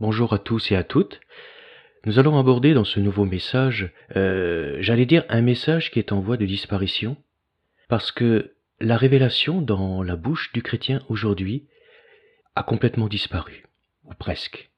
[0.00, 1.18] Bonjour à tous et à toutes.
[2.04, 6.20] Nous allons aborder dans ce nouveau message, euh, j'allais dire un message qui est en
[6.20, 7.16] voie de disparition,
[7.88, 11.66] parce que la révélation dans la bouche du chrétien aujourd'hui
[12.54, 13.66] a complètement disparu,
[14.04, 14.70] ou presque.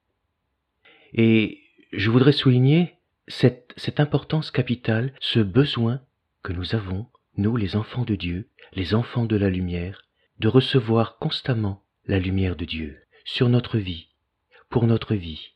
[1.12, 1.58] Et
[1.92, 2.94] je voudrais souligner
[3.28, 6.00] cette, cette importance capitale, ce besoin
[6.42, 10.06] que nous avons, nous les enfants de Dieu, les enfants de la lumière,
[10.38, 14.09] de recevoir constamment la lumière de Dieu sur notre vie,
[14.70, 15.54] pour notre vie.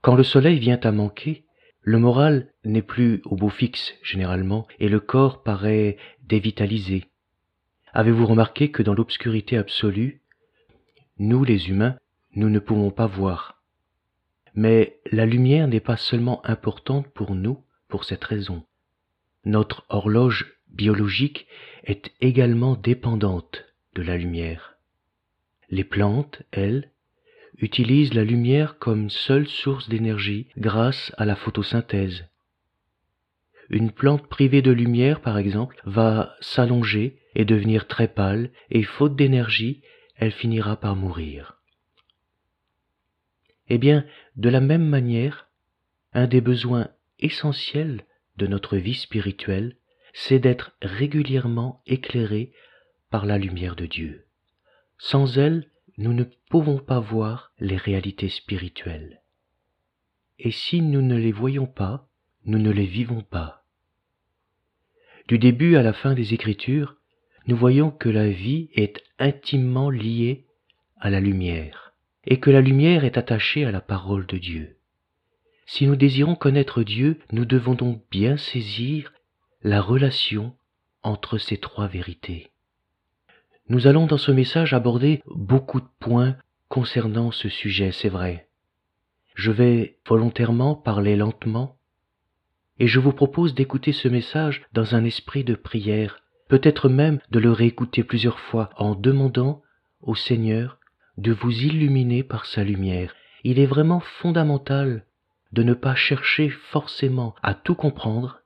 [0.00, 1.44] Quand le soleil vient à manquer,
[1.82, 7.04] le moral n'est plus au beau fixe généralement et le corps paraît dévitalisé.
[7.92, 10.22] Avez-vous remarqué que dans l'obscurité absolue,
[11.18, 11.98] nous les humains,
[12.34, 13.62] nous ne pouvons pas voir?
[14.54, 18.64] Mais la lumière n'est pas seulement importante pour nous pour cette raison.
[19.44, 21.46] Notre horloge biologique
[21.84, 24.76] est également dépendante de la lumière.
[25.68, 26.91] Les plantes, elles,
[27.58, 32.24] utilise la lumière comme seule source d'énergie grâce à la photosynthèse.
[33.70, 39.16] Une plante privée de lumière, par exemple, va s'allonger et devenir très pâle, et faute
[39.16, 39.82] d'énergie,
[40.16, 41.58] elle finira par mourir.
[43.68, 44.04] Eh bien,
[44.36, 45.48] de la même manière,
[46.12, 48.04] un des besoins essentiels
[48.36, 49.76] de notre vie spirituelle,
[50.12, 52.52] c'est d'être régulièrement éclairé
[53.10, 54.26] par la lumière de Dieu.
[54.98, 59.20] Sans elle, nous ne pouvons pas voir les réalités spirituelles.
[60.38, 62.08] Et si nous ne les voyons pas,
[62.44, 63.64] nous ne les vivons pas.
[65.28, 66.96] Du début à la fin des Écritures,
[67.46, 70.46] nous voyons que la vie est intimement liée
[70.98, 71.92] à la lumière,
[72.24, 74.76] et que la lumière est attachée à la parole de Dieu.
[75.66, 79.12] Si nous désirons connaître Dieu, nous devons donc bien saisir
[79.62, 80.54] la relation
[81.02, 82.51] entre ces trois vérités.
[83.68, 86.36] Nous allons dans ce message aborder beaucoup de points
[86.68, 88.48] concernant ce sujet, c'est vrai.
[89.34, 91.76] Je vais volontairement parler lentement
[92.78, 97.38] et je vous propose d'écouter ce message dans un esprit de prière, peut-être même de
[97.38, 99.62] le réécouter plusieurs fois en demandant
[100.00, 100.78] au Seigneur
[101.16, 103.14] de vous illuminer par sa lumière.
[103.44, 105.06] Il est vraiment fondamental
[105.52, 108.40] de ne pas chercher forcément à tout comprendre,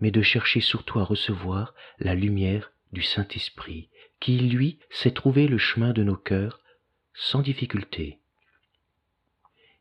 [0.00, 3.88] mais de chercher surtout à recevoir la lumière du Saint-Esprit
[4.20, 6.60] qui, lui, sait trouver le chemin de nos cœurs
[7.14, 8.18] sans difficulté.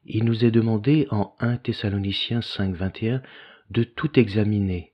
[0.06, 3.22] Il nous est demandé en 1 Thessaloniciens 5, 21
[3.70, 4.94] de tout examiner,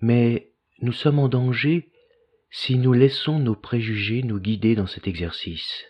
[0.00, 0.50] mais
[0.80, 1.90] nous sommes en danger
[2.50, 5.84] si nous laissons nos préjugés nous guider dans cet exercice.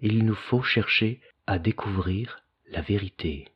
[0.00, 3.48] Il nous faut chercher à découvrir la vérité.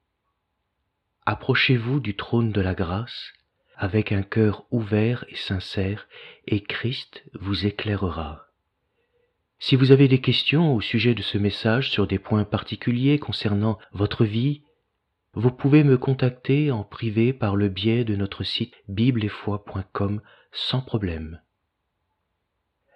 [1.27, 3.32] Approchez-vous du trône de la grâce
[3.78, 6.09] avec un cœur ouvert et sincère,
[6.48, 8.47] et Christ vous éclairera.
[9.61, 13.79] Si vous avez des questions au sujet de ce message sur des points particuliers concernant
[13.93, 14.63] votre vie,
[15.35, 21.41] vous pouvez me contacter en privé par le biais de notre site bibleetfoi.com sans problème.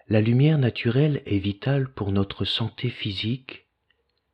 [0.08, 3.66] La lumière naturelle est vitale pour notre santé physique.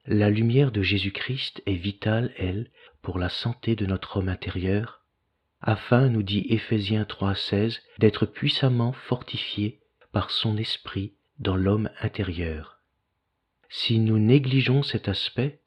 [0.06, 5.03] La lumière de Jésus-Christ est vitale, elle, pour la santé de notre homme intérieur,
[5.60, 9.81] afin, nous dit Éphésiens 3.16, d'être puissamment fortifié
[10.12, 12.81] par son esprit dans l'homme intérieur.
[13.69, 15.60] Si nous négligeons cet aspect,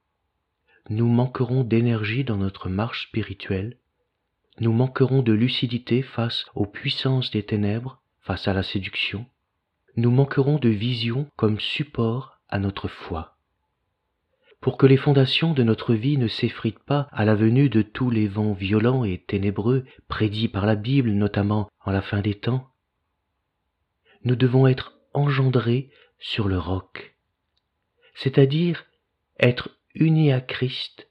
[0.89, 3.77] nous manquerons d'énergie dans notre marche spirituelle,
[4.59, 9.25] nous manquerons de lucidité face aux puissances des ténèbres, face à la séduction,
[9.95, 13.37] nous manquerons de vision comme support à notre foi.
[14.59, 18.11] Pour que les fondations de notre vie ne s'effritent pas à la venue de tous
[18.11, 22.69] les vents violents et ténébreux prédits par la Bible, notamment en la fin des temps,
[24.23, 25.89] nous devons être engendré
[26.19, 27.15] sur le roc,
[28.13, 28.85] c'est-à-dire
[29.39, 31.07] être uni à Christ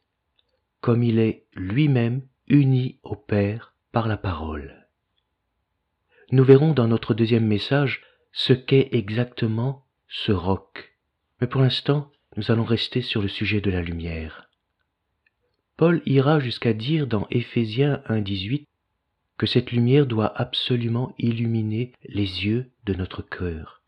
[0.81, 4.87] comme il est lui-même uni au Père par la parole.
[6.33, 8.03] Nous verrons dans notre deuxième message
[8.33, 10.97] ce qu'est exactement ce roc,
[11.41, 14.49] mais pour l'instant nous allons rester sur le sujet de la lumière.
[15.77, 18.67] Paul ira jusqu'à dire dans Éphésiens 1.18
[19.39, 23.80] que cette lumière doit absolument illuminer les yeux de notre cœur.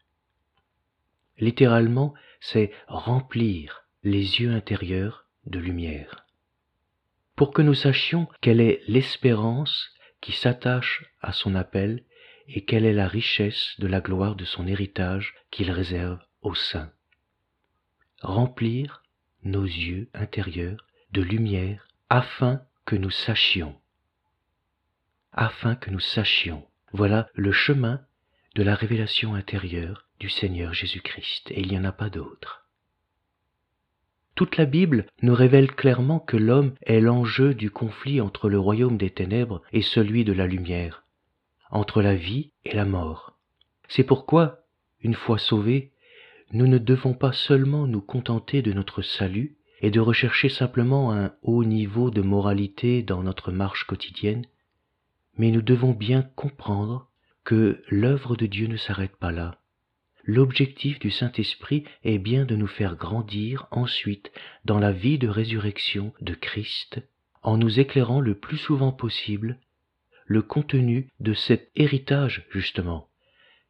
[1.38, 6.26] Littéralement, c'est remplir les yeux intérieurs de lumière.
[7.36, 9.90] Pour que nous sachions quelle est l'espérance
[10.20, 12.04] qui s'attache à son appel
[12.48, 16.92] et quelle est la richesse de la gloire de son héritage qu'il réserve aux saints.
[18.20, 19.02] Remplir
[19.42, 23.76] nos yeux intérieurs de lumière afin que nous sachions.
[25.32, 26.66] Afin que nous sachions.
[26.92, 28.04] Voilà le chemin
[28.54, 32.62] de la révélation intérieure Seigneur Jésus-Christ, et il n'y en a pas d'autre.
[34.34, 38.96] Toute la Bible nous révèle clairement que l'homme est l'enjeu du conflit entre le royaume
[38.96, 41.04] des ténèbres et celui de la lumière,
[41.70, 43.38] entre la vie et la mort.
[43.88, 44.64] C'est pourquoi,
[45.02, 45.92] une fois sauvés,
[46.52, 51.34] nous ne devons pas seulement nous contenter de notre salut et de rechercher simplement un
[51.42, 54.46] haut niveau de moralité dans notre marche quotidienne,
[55.36, 57.08] mais nous devons bien comprendre
[57.44, 59.58] que l'œuvre de Dieu ne s'arrête pas là.
[60.24, 64.30] L'objectif du Saint-Esprit est bien de nous faire grandir ensuite
[64.64, 67.00] dans la vie de résurrection de Christ,
[67.42, 69.58] en nous éclairant le plus souvent possible
[70.26, 73.08] le contenu de cet héritage justement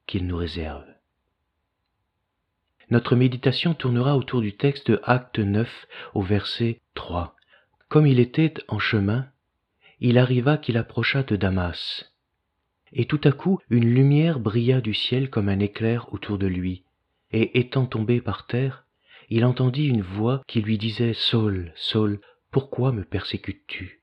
[0.06, 0.84] qu'il nous réserve.
[2.90, 7.34] Notre méditation tournera autour du texte de Acte 9 au verset 3.
[7.88, 9.28] Comme il était en chemin,
[10.00, 12.11] il arriva qu'il approcha de Damas.
[12.92, 16.84] Et tout à coup une lumière brilla du ciel comme un éclair autour de lui,
[17.30, 18.84] et étant tombé par terre,
[19.30, 24.02] il entendit une voix qui lui disait Saul, Saul, pourquoi me persécutes-tu?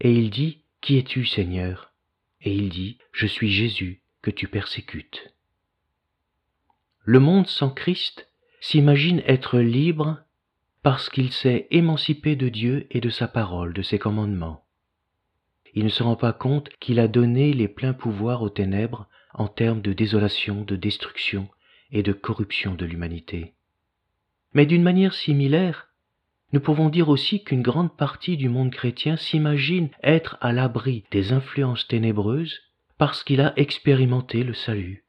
[0.00, 1.94] Et il dit Qui es-tu, Seigneur?
[2.42, 5.32] Et il dit Je suis Jésus que tu persécutes.
[7.02, 8.28] Le monde sans Christ
[8.60, 10.18] s'imagine être libre
[10.82, 14.65] parce qu'il s'est émancipé de Dieu et de sa parole, de ses commandements
[15.76, 19.46] il ne se rend pas compte qu'il a donné les pleins pouvoirs aux ténèbres en
[19.46, 21.48] termes de désolation, de destruction
[21.92, 23.52] et de corruption de l'humanité.
[24.54, 25.88] Mais d'une manière similaire,
[26.54, 31.34] nous pouvons dire aussi qu'une grande partie du monde chrétien s'imagine être à l'abri des
[31.34, 32.58] influences ténébreuses
[32.96, 35.04] parce qu'il a expérimenté le salut.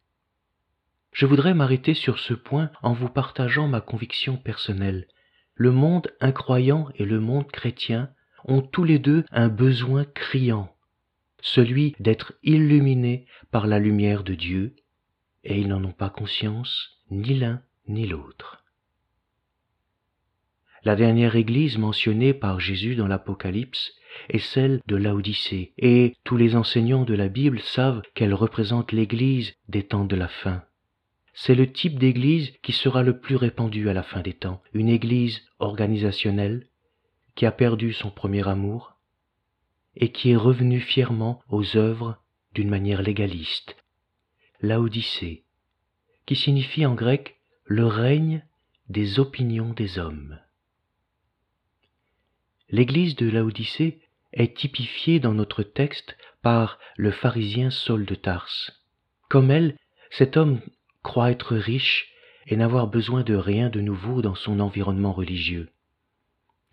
[1.14, 5.08] Je voudrais m'arrêter sur ce point en vous partageant ma conviction personnelle.
[5.56, 8.10] Le monde incroyant et le monde chrétien
[8.48, 10.74] ont tous les deux un besoin criant,
[11.42, 14.76] celui d'être illuminés par la lumière de Dieu,
[15.44, 18.64] et ils n'en ont pas conscience, ni l'un ni l'autre.
[20.84, 23.94] La dernière église mentionnée par Jésus dans l'Apocalypse
[24.30, 29.54] est celle de Laodicée, et tous les enseignants de la Bible savent qu'elle représente l'église
[29.68, 30.64] des temps de la fin.
[31.34, 34.90] C'est le type d'église qui sera le plus répandu à la fin des temps, une
[34.90, 36.67] église organisationnelle,
[37.38, 38.98] qui a perdu son premier amour
[39.96, 42.18] et qui est revenu fièrement aux œuvres
[42.54, 43.78] d'une manière légaliste,
[44.60, 45.44] Laodicée,
[46.26, 48.44] qui signifie en grec le règne
[48.90, 50.40] des opinions des hommes.
[52.70, 54.02] L'église de Laodicée
[54.34, 58.84] est typifiée dans notre texte par le pharisien Saul de Tarse.
[59.30, 59.78] Comme elle,
[60.10, 60.60] cet homme
[61.04, 62.12] croit être riche
[62.48, 65.70] et n'avoir besoin de rien de nouveau dans son environnement religieux.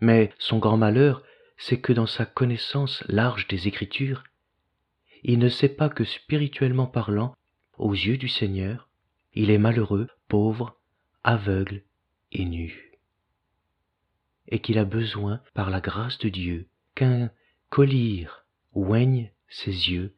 [0.01, 1.23] Mais son grand malheur,
[1.57, 4.25] c'est que dans sa connaissance large des Écritures,
[5.23, 7.35] il ne sait pas que spirituellement parlant,
[7.79, 8.89] aux yeux du Seigneur,
[9.33, 10.77] il est malheureux, pauvre,
[11.23, 11.83] aveugle
[12.33, 12.93] et nu.
[14.49, 17.31] Et qu'il a besoin, par la grâce de Dieu, qu'un
[17.71, 18.29] collier
[18.73, 20.15] oigne ses yeux,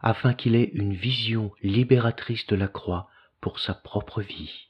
[0.00, 3.08] afin qu'il ait une vision libératrice de la croix
[3.40, 4.68] pour sa propre vie.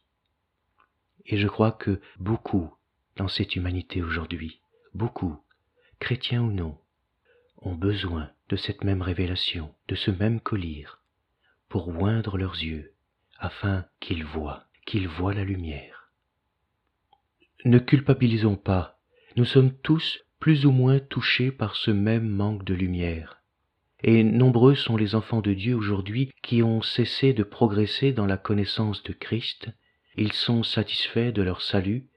[1.25, 2.75] Et je crois que beaucoup
[3.17, 4.61] dans cette humanité aujourd'hui.
[4.95, 5.37] Beaucoup,
[5.99, 6.79] chrétiens ou non,
[7.61, 10.87] ont besoin de cette même révélation, de ce même collier,
[11.69, 12.93] pour oindre leurs yeux,
[13.39, 16.11] afin qu'ils voient, qu'ils voient la lumière.
[17.65, 18.99] Ne culpabilisons pas,
[19.37, 23.43] nous sommes tous plus ou moins touchés par ce même manque de lumière.
[24.03, 28.37] Et nombreux sont les enfants de Dieu aujourd'hui qui ont cessé de progresser dans la
[28.37, 29.71] connaissance de Christ,
[30.17, 32.09] ils sont satisfaits de leur salut,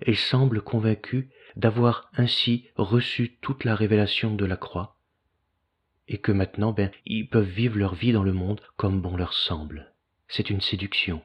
[0.00, 4.98] et semblent convaincus d'avoir ainsi reçu toute la révélation de la croix,
[6.08, 9.32] et que maintenant, ben, ils peuvent vivre leur vie dans le monde comme bon leur
[9.32, 9.92] semble.
[10.28, 11.22] C'est une séduction.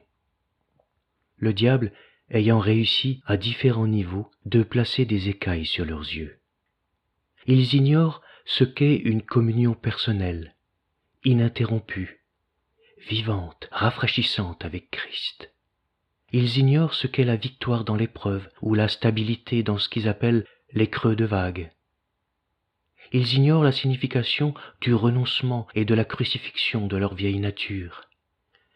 [1.36, 1.92] Le diable
[2.30, 6.38] ayant réussi à différents niveaux de placer des écailles sur leurs yeux.
[7.46, 10.54] Ils ignorent ce qu'est une communion personnelle,
[11.24, 12.24] ininterrompue,
[13.08, 15.52] vivante, rafraîchissante avec Christ.
[16.32, 20.46] Ils ignorent ce qu'est la victoire dans l'épreuve ou la stabilité dans ce qu'ils appellent
[20.72, 21.72] les creux de vague.
[23.12, 28.02] Ils ignorent la signification du renoncement et de la crucifixion de leur vieille nature.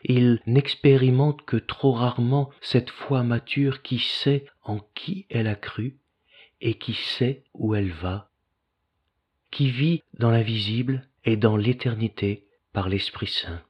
[0.02, 5.98] Ils n'expérimentent que trop rarement cette foi mature qui sait en qui elle a cru
[6.60, 8.30] et qui sait où elle va,
[9.50, 13.62] qui vit dans l'invisible et dans l'éternité par l'Esprit Saint.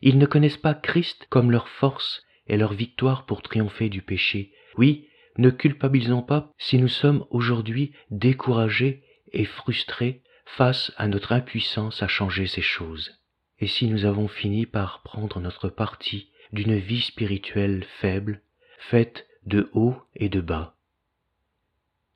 [0.00, 4.52] Ils ne connaissent pas Christ comme leur force et leur victoire pour triompher du péché.
[4.76, 12.02] Oui, ne culpabilisons pas si nous sommes aujourd'hui découragés et frustrés face à notre impuissance
[12.02, 13.20] à changer ces choses.
[13.58, 18.42] Et si nous avons fini par prendre notre parti d'une vie spirituelle faible,
[18.78, 20.76] faite de haut et de bas.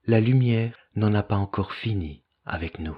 [0.06, 2.96] La lumière n'en a pas encore fini avec nous.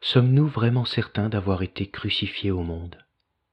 [0.00, 2.96] Sommes-nous vraiment certains d'avoir été crucifiés au monde,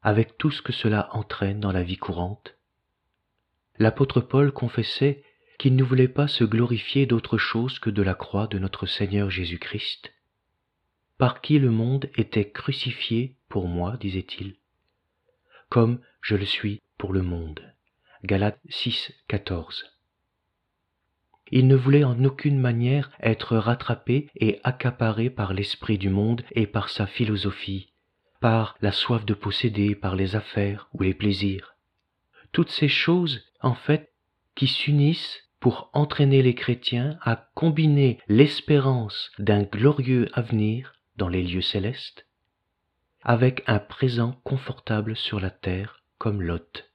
[0.08, 2.56] avec tout ce que cela entraîne dans la vie courante
[3.78, 5.22] L'apôtre Paul confessait
[5.60, 9.30] qu'il ne voulait pas se glorifier d'autre chose que de la croix de notre Seigneur
[9.30, 10.14] Jésus-Christ,
[11.18, 14.56] par qui le monde était crucifié pour moi, disait-il,
[15.68, 17.60] comme je le suis pour le monde.
[18.24, 19.92] Galates 6, 14.
[21.52, 26.66] Il ne voulait en aucune manière être rattrapé et accaparé par l'esprit du monde et
[26.66, 27.92] par sa philosophie,
[28.40, 31.76] par la soif de posséder, par les affaires ou les plaisirs.
[32.52, 34.12] Toutes ces choses, en fait,
[34.56, 41.62] qui s'unissent pour entraîner les chrétiens à combiner l'espérance d'un glorieux avenir dans les lieux
[41.62, 42.28] célestes
[43.24, 46.90] avec un présent confortable sur la terre comme Lot.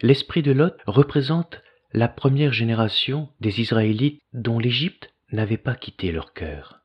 [0.00, 6.32] L'esprit de Lot représente la première génération des Israélites dont l'Égypte n'avait pas quitté leur
[6.32, 6.80] cœur.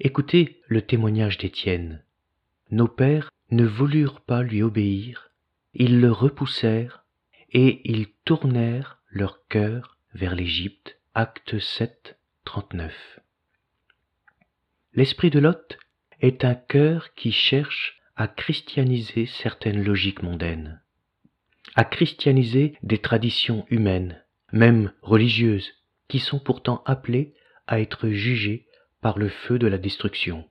[0.00, 2.02] Écoutez le témoignage d'Étienne.
[2.70, 5.30] Nos pères ne voulurent pas lui obéir,
[5.74, 7.04] ils le repoussèrent
[7.52, 10.98] et ils tournèrent leur cœur vers l'Égypte.
[11.14, 13.20] Acte 7, 39.
[14.94, 15.78] L'esprit de Lot
[16.20, 20.80] est un cœur qui cherche à christianiser certaines logiques mondaines
[21.74, 25.72] à christianiser des traditions humaines, même religieuses,
[26.08, 27.34] qui sont pourtant appelées
[27.66, 28.66] à être jugées
[29.00, 30.48] par le feu de la destruction.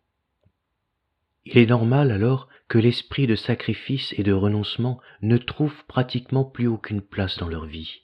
[1.46, 6.68] Il est normal alors que l'esprit de sacrifice et de renoncement ne trouve pratiquement plus
[6.68, 8.02] aucune place dans leur vie.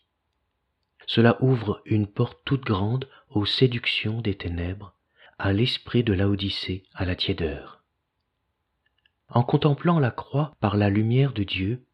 [1.07, 4.93] Cela ouvre une porte toute grande aux séductions des ténèbres,
[5.39, 7.81] à l'esprit de Laodicée, à la tiédeur.
[9.29, 11.85] En contemplant la croix par la lumière de Dieu,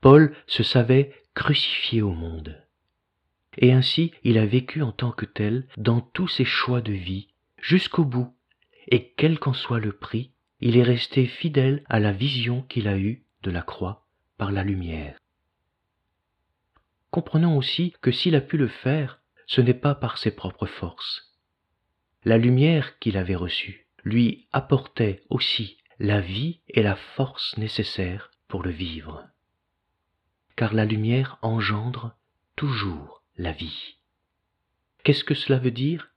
[0.00, 2.60] Paul se savait crucifié au monde.
[3.58, 7.28] Et ainsi il a vécu en tant que tel dans tous ses choix de vie,
[7.58, 8.34] jusqu'au bout,
[8.90, 12.98] et quel qu'en soit le prix, il est resté fidèle à la vision qu'il a
[12.98, 14.06] eue de la croix
[14.36, 15.18] par la lumière.
[17.10, 21.34] Comprenons aussi que s'il a pu le faire, ce n'est pas par ses propres forces.
[22.24, 28.62] La lumière qu'il avait reçue lui apportait aussi la vie et la force nécessaires pour
[28.62, 29.30] le vivre
[30.60, 32.14] car la lumière engendre
[32.54, 33.96] toujours la vie.
[35.04, 36.09] Qu'est-ce que cela veut dire?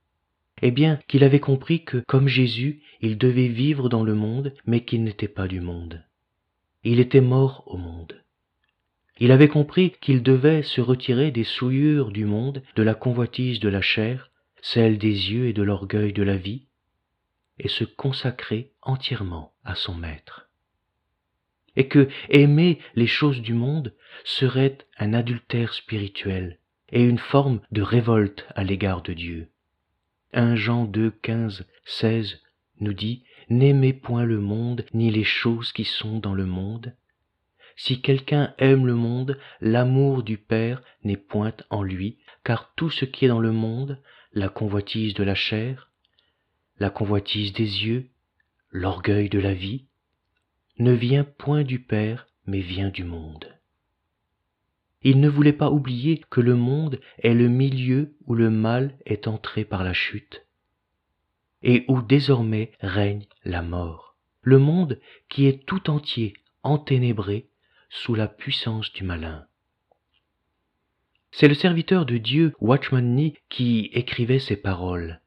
[0.65, 4.85] Eh bien qu'il avait compris que, comme Jésus, il devait vivre dans le monde, mais
[4.85, 6.01] qu'il n'était pas du monde.
[6.85, 8.23] Il était mort au monde.
[9.19, 13.67] Il avait compris qu'il devait se retirer des souillures du monde, de la convoitise de
[13.67, 16.65] la chair, celle des yeux et de l'orgueil de la vie,
[17.59, 20.49] et se consacrer entièrement à son Maître
[21.75, 23.93] et que aimer les choses du monde
[24.23, 26.59] serait un adultère spirituel
[26.91, 29.49] et une forme de révolte à l'égard de Dieu.
[30.33, 32.41] 1 Jean 2, 15, 16
[32.79, 36.95] nous dit N'aimez point le monde ni les choses qui sont dans le monde.
[37.75, 43.05] Si quelqu'un aime le monde, l'amour du Père n'est point en lui, car tout ce
[43.05, 44.01] qui est dans le monde,
[44.33, 45.91] la convoitise de la chair,
[46.79, 48.09] la convoitise des yeux,
[48.71, 49.85] l'orgueil de la vie,
[50.79, 53.47] ne vient point du Père, mais vient du monde.
[55.03, 59.27] Il ne voulait pas oublier que le monde est le milieu où le mal est
[59.27, 60.45] entré par la chute,
[61.61, 66.33] et où désormais règne la mort, le monde qui est tout entier
[66.63, 67.49] enténébré
[67.89, 69.45] sous la puissance du malin.
[71.31, 75.19] C'est le serviteur de Dieu, Watchman Nee, qui écrivait ces paroles.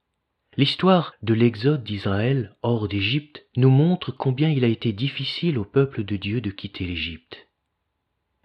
[0.56, 6.04] L'histoire de l'exode d'Israël hors d'Égypte nous montre combien il a été difficile au peuple
[6.04, 7.45] de Dieu de quitter l'Égypte.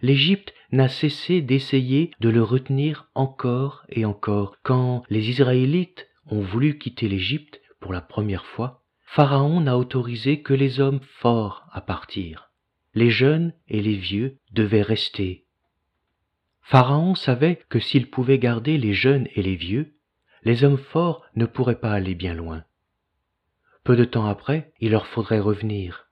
[0.02, 4.56] L'Égypte n'a cessé d'essayer de le retenir encore et encore.
[4.64, 10.54] Quand les Israélites ont voulu quitter l'Égypte pour la première fois, Pharaon n'a autorisé que
[10.54, 12.50] les hommes forts à partir.
[12.94, 15.46] Les jeunes et les vieux devaient rester.
[16.62, 19.94] Pharaon savait que s'il pouvait garder les jeunes et les vieux,
[20.42, 22.64] les hommes forts ne pourraient pas aller bien loin.
[23.84, 26.08] Peu de temps après, il leur faudrait revenir.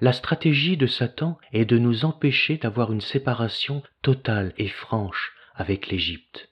[0.00, 5.86] La stratégie de Satan est de nous empêcher d'avoir une séparation totale et franche avec
[5.86, 6.50] l'Égypte.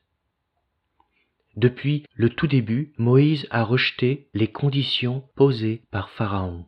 [1.56, 6.66] Depuis le tout début, Moïse a rejeté les conditions posées par Pharaon.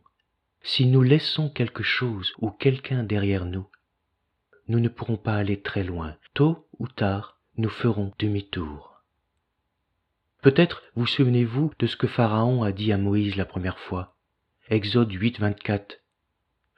[0.61, 3.67] Si nous laissons quelque chose ou quelqu'un derrière nous,
[4.67, 6.17] nous ne pourrons pas aller très loin.
[6.33, 9.01] Tôt ou tard, nous ferons demi-tour.
[10.41, 14.15] Peut-être vous souvenez-vous de ce que Pharaon a dit à Moïse la première fois.
[14.69, 15.99] Exode 8, 24.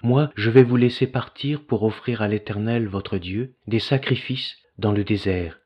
[0.03, 4.91] Moi, je vais vous laisser partir pour offrir à l'Éternel votre Dieu des sacrifices dans
[4.91, 5.59] le désert.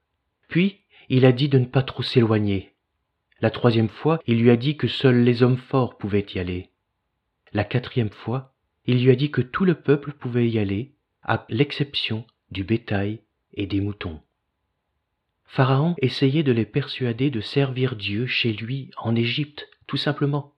[0.47, 2.73] Puis, il a dit de ne pas trop s'éloigner.
[3.41, 6.69] La troisième fois, il lui a dit que seuls les hommes forts pouvaient y aller.
[7.53, 8.53] La quatrième fois,
[8.85, 13.19] il lui a dit que tout le peuple pouvait y aller, à l'exception du bétail
[13.53, 14.21] et des moutons.
[15.45, 20.53] Pharaon essayait de les persuader de servir Dieu chez lui en Égypte, tout simplement.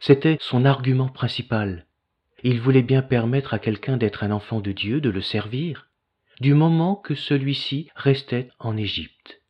[0.00, 1.86] C'était son argument principal.
[2.46, 5.88] Il voulait bien permettre à quelqu'un d'être un enfant de Dieu, de le servir,
[6.40, 9.40] du moment que celui-ci restait en Égypte.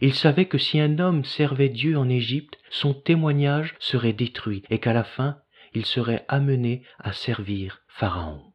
[0.00, 4.78] Il savait que si un homme servait Dieu en Égypte, son témoignage serait détruit et
[4.78, 5.40] qu'à la fin,
[5.74, 8.52] il serait amené à servir Pharaon.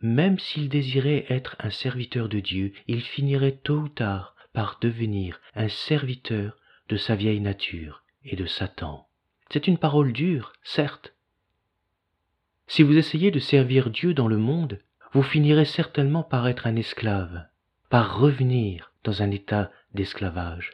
[0.00, 5.42] Même s'il désirait être un serviteur de Dieu, il finirait tôt ou tard par devenir
[5.54, 6.56] un serviteur
[6.88, 9.08] de sa vieille nature et de Satan.
[9.50, 11.15] C'est une parole dure, certes,
[12.66, 14.80] si vous essayez de servir Dieu dans le monde,
[15.12, 17.46] vous finirez certainement par être un esclave,
[17.90, 20.72] par revenir dans un état d'esclavage.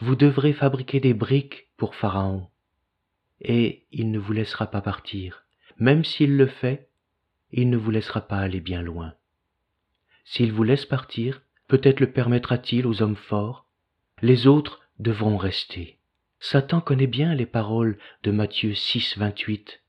[0.00, 2.48] Vous devrez fabriquer des briques pour Pharaon,
[3.40, 5.44] et il ne vous laissera pas partir.
[5.78, 6.88] Même s'il le fait,
[7.52, 9.14] il ne vous laissera pas aller bien loin.
[10.24, 13.66] S'il vous laisse partir, peut-être le permettra-t-il aux hommes forts,
[14.22, 15.98] les autres devront rester.
[16.40, 19.82] Satan connaît bien les paroles de Matthieu 6, 28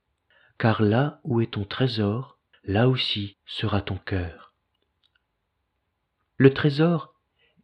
[0.58, 4.54] car là où est ton trésor, là aussi sera ton cœur.
[6.38, 7.16] Le trésor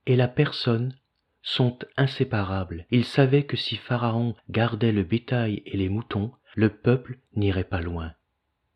[0.05, 0.95] et la personne
[1.41, 2.85] sont inséparables.
[2.89, 7.81] Il savait que si Pharaon gardait le bétail et les moutons, le peuple n'irait pas
[7.81, 8.13] loin.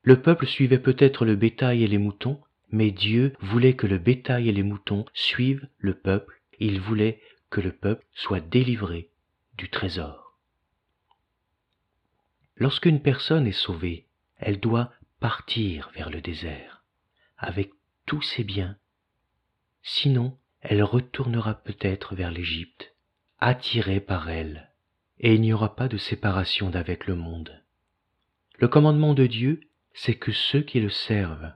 [0.04, 4.50] Le peuple suivait peut-être le bétail et les moutons, mais Dieu voulait que le bétail
[4.50, 9.10] et les moutons suivent le peuple, il voulait que le peuple soit délivré
[9.58, 10.38] du trésor.
[12.58, 14.07] Lorsqu'une personne est sauvée,
[14.40, 16.84] elle doit partir vers le désert
[17.38, 17.72] avec
[18.06, 18.78] tous ses biens.
[19.84, 22.96] Sinon, elle retournera peut-être vers l'Égypte,
[23.40, 24.72] attirée par elle,
[25.20, 27.64] et il n'y aura pas de séparation d'avec le monde.
[28.58, 29.62] Le commandement de Dieu,
[29.94, 31.54] c'est que ceux qui le servent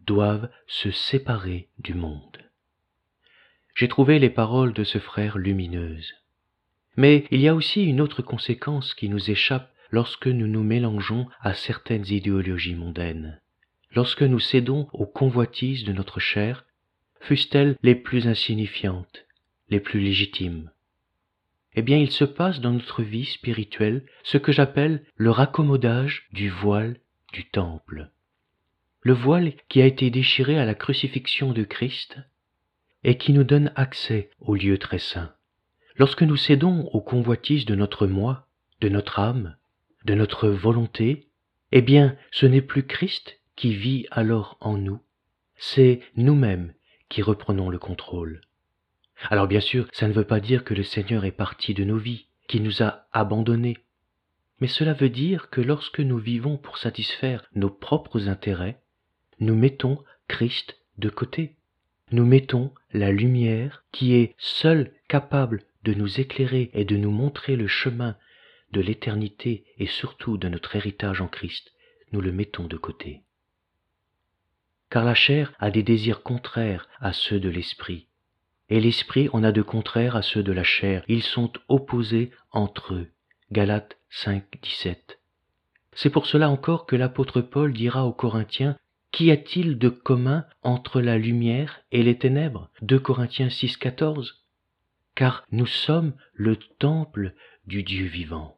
[0.00, 2.38] doivent se séparer du monde.
[3.74, 6.14] J'ai trouvé les paroles de ce frère lumineuses.
[6.96, 11.26] Mais il y a aussi une autre conséquence qui nous échappe lorsque nous nous mélangeons
[11.40, 13.40] à certaines idéologies mondaines,
[13.92, 16.64] lorsque nous cédons aux convoitises de notre chair,
[17.20, 19.26] fussent-elles les plus insignifiantes,
[19.70, 20.70] les plus légitimes?
[21.74, 26.48] Eh bien, il se passe dans notre vie spirituelle ce que j'appelle le raccommodage du
[26.48, 26.96] voile
[27.32, 28.10] du temple.
[29.02, 32.18] Le voile qui a été déchiré à la crucifixion de Christ
[33.04, 35.32] et qui nous donne accès au lieu très saint.
[35.96, 38.48] Lorsque nous cédons aux convoitises de notre moi,
[38.80, 39.56] de notre âme,
[40.08, 41.28] de notre volonté,
[41.70, 45.00] eh bien ce n'est plus Christ qui vit alors en nous,
[45.56, 46.72] c'est nous-mêmes
[47.10, 48.40] qui reprenons le contrôle.
[49.28, 51.98] Alors bien sûr, ça ne veut pas dire que le Seigneur est parti de nos
[51.98, 53.76] vies, qu'il nous a abandonnés,
[54.60, 58.80] mais cela veut dire que lorsque nous vivons pour satisfaire nos propres intérêts,
[59.40, 61.56] nous mettons Christ de côté.
[62.12, 67.56] Nous mettons la lumière qui est seule capable de nous éclairer et de nous montrer
[67.56, 68.16] le chemin
[68.72, 71.72] de l'éternité et surtout de notre héritage en Christ,
[72.12, 73.22] nous le mettons de côté.
[74.90, 78.08] Car la chair a des désirs contraires à ceux de l'esprit,
[78.70, 81.04] et l'esprit en a de contraires à ceux de la chair.
[81.08, 83.08] Ils sont opposés entre eux.
[83.50, 85.18] Galates 5, 17.
[85.94, 88.76] C'est pour cela encore que l'apôtre Paul dira aux Corinthiens
[89.10, 94.44] Qu'y a-t-il de commun entre la lumière et les ténèbres 2 Corinthiens 6, 14.
[95.14, 97.34] Car nous sommes le temple
[97.66, 98.57] du Dieu vivant.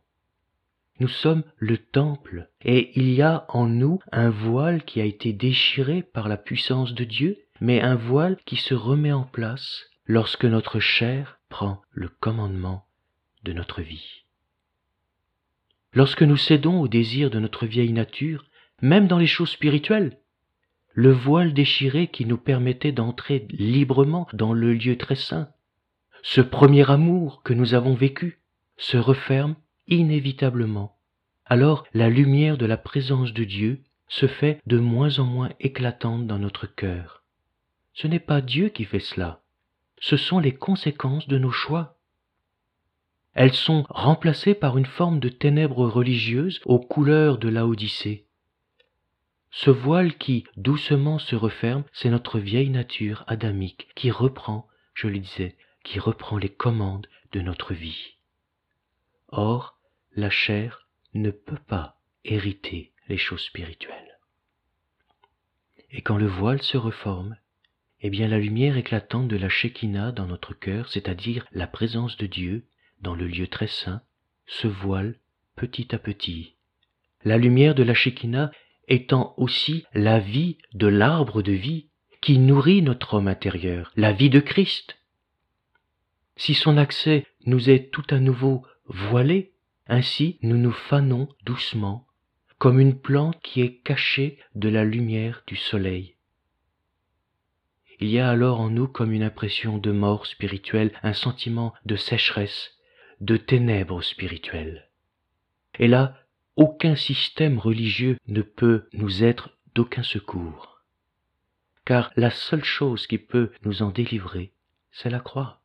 [1.00, 5.32] Nous sommes le temple et il y a en nous un voile qui a été
[5.32, 10.44] déchiré par la puissance de Dieu, mais un voile qui se remet en place lorsque
[10.44, 12.84] notre chair prend le commandement
[13.44, 14.26] de notre vie.
[15.94, 18.44] Lorsque nous cédons au désir de notre vieille nature,
[18.82, 20.18] même dans les choses spirituelles,
[20.92, 25.48] le voile déchiré qui nous permettait d'entrer librement dans le lieu très saint,
[26.22, 28.42] ce premier amour que nous avons vécu,
[28.76, 29.56] se referme
[29.90, 30.96] inévitablement,
[31.44, 36.26] alors la lumière de la présence de Dieu se fait de moins en moins éclatante
[36.26, 37.22] dans notre cœur.
[37.92, 39.42] Ce n'est pas Dieu qui fait cela,
[40.00, 41.98] ce sont les conséquences de nos choix.
[43.34, 48.26] Elles sont remplacées par une forme de ténèbres religieuses aux couleurs de l'Odyssée.
[49.52, 55.18] Ce voile qui doucement se referme, c'est notre vieille nature adamique qui reprend, je le
[55.18, 58.14] disais, qui reprend les commandes de notre vie.
[59.28, 59.76] Or,
[60.20, 64.18] la chair ne peut pas hériter les choses spirituelles.
[65.90, 67.36] Et quand le voile se reforme,
[68.02, 72.26] eh bien la lumière éclatante de la Shekinah dans notre cœur, c'est-à-dire la présence de
[72.26, 72.66] Dieu
[73.00, 74.02] dans le lieu très saint,
[74.46, 75.16] se voile
[75.56, 76.54] petit à petit.
[77.24, 78.50] La lumière de la Shekinah
[78.88, 81.88] étant aussi la vie de l'arbre de vie
[82.20, 84.98] qui nourrit notre homme intérieur, la vie de Christ.
[86.36, 89.52] Si son accès nous est tout à nouveau voilé,
[89.90, 92.06] ainsi nous nous fanons doucement,
[92.58, 96.14] comme une plante qui est cachée de la lumière du soleil.
[97.98, 101.96] Il y a alors en nous comme une impression de mort spirituelle, un sentiment de
[101.96, 102.78] sécheresse,
[103.20, 104.88] de ténèbres spirituelles.
[105.78, 106.16] Et là,
[106.56, 110.82] aucun système religieux ne peut nous être d'aucun secours,
[111.84, 114.52] car la seule chose qui peut nous en délivrer,
[114.92, 115.60] c'est la croix.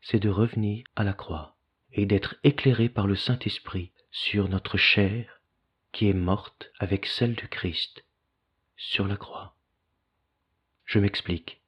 [0.00, 1.56] C'est de revenir à la croix
[1.94, 5.40] et d'être éclairé par le Saint-Esprit sur notre chair
[5.92, 8.04] qui est morte avec celle du Christ
[8.76, 9.54] sur la croix.
[10.84, 11.60] Je m'explique.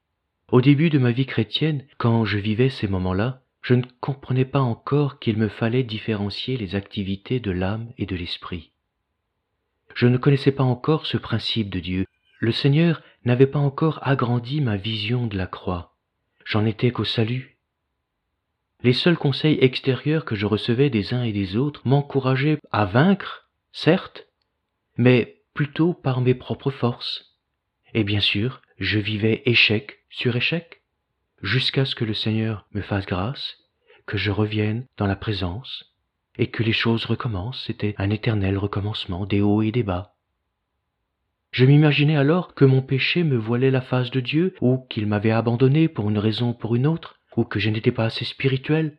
[0.50, 4.60] Au début de ma vie chrétienne, quand je vivais ces moments-là, je ne comprenais pas
[4.60, 8.70] encore qu'il me fallait différencier les activités de l'âme et de l'esprit.
[9.94, 12.06] Je ne connaissais pas encore ce principe de Dieu.
[12.40, 15.94] Le Seigneur n'avait pas encore agrandi ma vision de la croix.
[16.44, 17.53] J'en étais qu'au salut.
[18.84, 23.48] Les seuls conseils extérieurs que je recevais des uns et des autres m'encourageaient à vaincre,
[23.72, 24.26] certes,
[24.98, 27.34] mais plutôt par mes propres forces.
[27.94, 30.82] Et bien sûr, je vivais échec sur échec
[31.42, 33.56] jusqu'à ce que le Seigneur me fasse grâce,
[34.04, 35.94] que je revienne dans la présence,
[36.36, 37.64] et que les choses recommencent.
[37.64, 40.14] C'était un éternel recommencement des hauts et des bas.
[41.52, 45.30] Je m'imaginais alors que mon péché me voilait la face de Dieu, ou qu'il m'avait
[45.30, 48.96] abandonné pour une raison ou pour une autre, ou que je n'étais pas assez spirituel,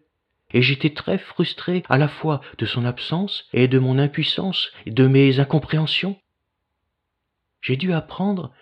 [0.51, 4.91] et j'étais très frustré à la fois de son absence et de mon impuissance et
[4.91, 6.17] de mes incompréhensions.
[7.61, 8.53] J'ai dû apprendre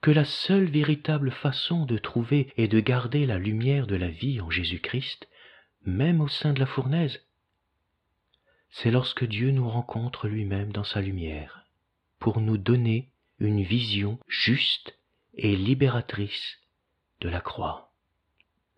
[0.00, 4.40] que la seule véritable façon de trouver et de garder la lumière de la vie
[4.40, 5.28] en Jésus-Christ,
[5.84, 7.20] même au sein de la fournaise,
[8.72, 11.66] c'est lorsque Dieu nous rencontre lui-même dans sa lumière,
[12.18, 14.98] pour nous donner une vision juste
[15.34, 16.58] et libératrice
[17.20, 17.91] de la croix.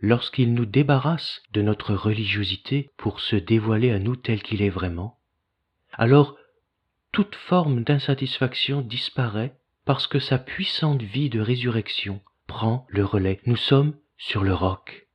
[0.00, 5.18] Lorsqu'il nous débarrasse de notre religiosité pour se dévoiler à nous tel qu'il est vraiment,
[5.92, 6.36] alors
[7.12, 13.40] toute forme d'insatisfaction disparaît parce que sa puissante vie de résurrection prend le relais.
[13.46, 15.06] Nous sommes sur le roc.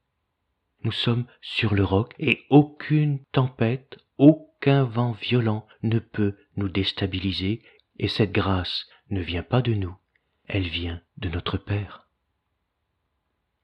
[0.84, 7.62] Nous sommes sur le roc et aucune tempête, aucun vent violent ne peut nous déstabiliser
[7.98, 9.96] et cette grâce ne vient pas de nous,
[10.48, 12.09] elle vient de notre Père.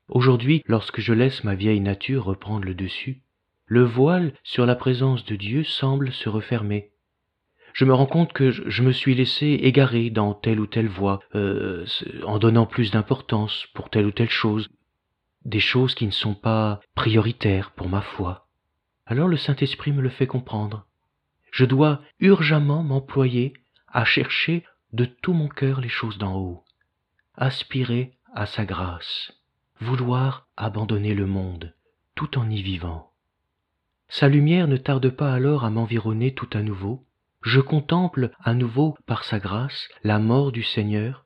[0.07, 3.21] Aujourd'hui, lorsque je laisse ma vieille nature reprendre le dessus,
[3.65, 6.91] le voile sur la présence de Dieu semble se refermer
[7.75, 11.19] je me rends compte que je me suis laissé égarer dans telle ou telle voie,
[11.35, 11.85] euh,
[12.23, 14.69] en donnant plus d'importance pour telle ou telle chose,
[15.43, 18.47] des choses qui ne sont pas prioritaires pour ma foi.
[19.05, 20.87] Alors le Saint-Esprit me le fait comprendre.
[21.51, 23.51] Je dois urgemment m'employer
[23.89, 24.63] à chercher
[24.93, 26.63] de tout mon cœur les choses d'en haut,
[27.35, 29.33] aspirer à sa grâce,
[29.79, 31.73] vouloir abandonner le monde
[32.15, 33.11] tout en y vivant.
[34.07, 37.03] Sa lumière ne tarde pas alors à m'environner tout à nouveau,
[37.41, 41.25] je contemple à nouveau par sa grâce la mort du Seigneur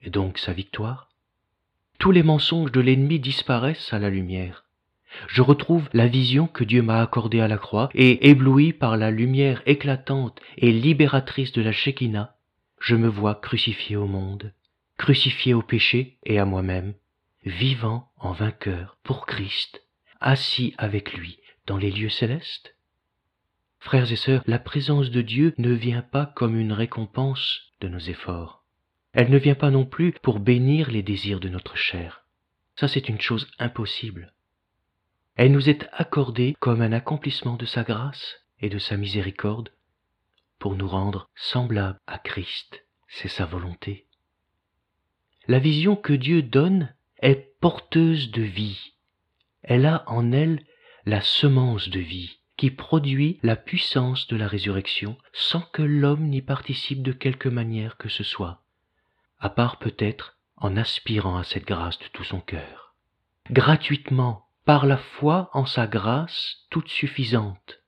[0.00, 1.08] et donc sa victoire.
[1.98, 4.64] Tous les mensonges de l'ennemi disparaissent à la lumière.
[5.28, 9.10] Je retrouve la vision que Dieu m'a accordée à la croix et ébloui par la
[9.10, 12.34] lumière éclatante et libératrice de la Shekinah,
[12.80, 14.52] je me vois crucifié au monde,
[14.96, 16.94] crucifié au péché et à moi-même,
[17.44, 19.82] vivant en vainqueur pour Christ,
[20.20, 22.76] assis avec lui dans les lieux célestes.
[23.78, 27.98] Frères et sœurs, la présence de Dieu ne vient pas comme une récompense de nos
[27.98, 28.64] efforts.
[29.12, 32.24] Elle ne vient pas non plus pour bénir les désirs de notre chair.
[32.76, 34.32] Ça, c'est une chose impossible.
[35.34, 39.70] Elle nous est accordée comme un accomplissement de sa grâce et de sa miséricorde
[40.58, 42.86] pour nous rendre semblables à Christ.
[43.08, 44.06] C'est sa volonté.
[45.48, 48.92] La vision que Dieu donne est porteuse de vie.
[49.62, 50.64] Elle a en elle
[51.06, 56.42] la semence de vie qui produit la puissance de la résurrection sans que l'homme n'y
[56.42, 58.62] participe de quelque manière que ce soit,
[59.38, 62.94] à part peut-être en aspirant à cette grâce de tout son cœur.
[63.50, 67.82] Gratuitement, par la foi en sa grâce toute suffisante.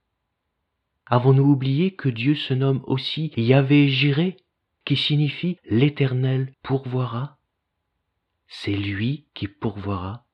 [1.07, 4.38] Avons-nous oublié que Dieu se nomme aussi Yahvé Jiré,
[4.85, 7.38] qui signifie l'Éternel pourvoira?
[8.46, 10.26] C'est lui qui pourvoira,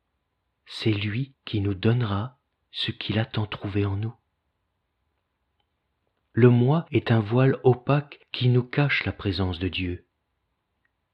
[0.67, 2.39] c'est lui qui nous donnera
[2.71, 4.15] ce qu'il a tant trouvé en nous.
[6.33, 10.07] Le moi est un voile opaque qui nous cache la présence de Dieu.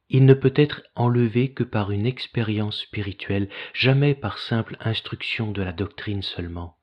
[0.08, 5.62] Il ne peut être enlevé que par une expérience spirituelle, jamais par simple instruction de
[5.62, 6.76] la doctrine seulement.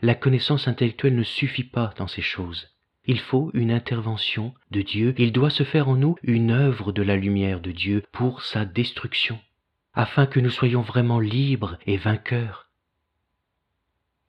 [0.00, 2.75] La connaissance intellectuelle ne suffit pas dans ces choses.
[3.08, 7.02] Il faut une intervention de Dieu, il doit se faire en nous une œuvre de
[7.02, 9.38] la lumière de Dieu pour sa destruction,
[9.94, 12.68] afin que nous soyons vraiment libres et vainqueurs.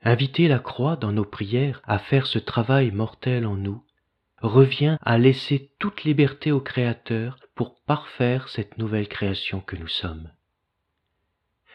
[0.04, 3.84] Inviter la croix dans nos prières à faire ce travail mortel en nous
[4.42, 10.30] revient à laisser toute liberté au Créateur pour parfaire cette nouvelle création que nous sommes.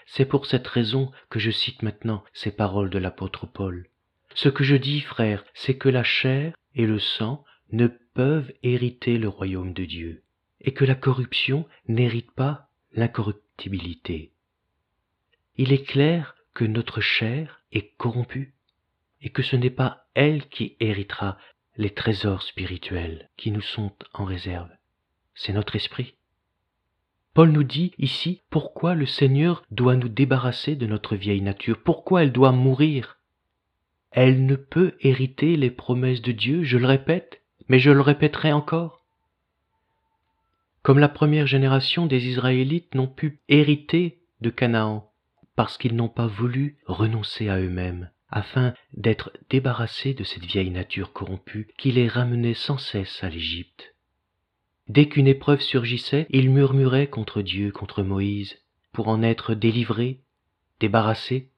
[0.07, 3.88] C'est pour cette raison que je cite maintenant ces paroles de l'apôtre Paul.
[4.35, 9.18] Ce que je dis, frère, c'est que la chair et le sang ne peuvent hériter
[9.18, 10.22] le royaume de Dieu,
[10.61, 14.32] et que la corruption n'hérite pas l'incorruptibilité.
[15.56, 18.54] Il est clair que notre chair est corrompue,
[19.20, 21.38] et que ce n'est pas elle qui héritera
[21.76, 24.70] les trésors spirituels qui nous sont en réserve.
[25.35, 26.14] C'est notre esprit.
[27.35, 32.22] Paul nous dit ici pourquoi le Seigneur doit nous débarrasser de notre vieille nature, pourquoi
[32.22, 33.18] elle doit mourir.
[34.12, 38.53] Elle ne peut hériter les promesses de Dieu, je le répète, mais je le répéterai
[38.53, 39.03] encore.
[40.83, 45.11] Comme la première génération des Israélites n'ont pu hériter de Canaan,
[45.57, 51.12] parce qu'ils n'ont pas voulu renoncer à eux-mêmes, afin d'être débarrassés de cette vieille nature
[51.12, 53.94] corrompue qui les ramenait sans cesse à l'Égypte.
[54.88, 58.59] Dès qu'une épreuve surgissait, ils murmuraient contre Dieu, contre Moïse,
[58.92, 60.20] pour en être délivrés,
[60.81, 61.52] débarrassés,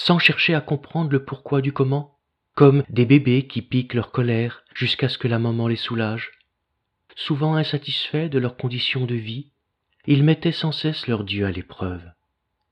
[0.00, 2.16] sans chercher à comprendre le pourquoi du comment,
[2.54, 6.32] comme des bébés qui piquent leur colère jusqu'à ce que la maman les soulage.
[7.16, 9.52] Souvent insatisfaits de leur condition de vie,
[10.06, 12.00] ils mettaient sans cesse leur Dieu à l'épreuve.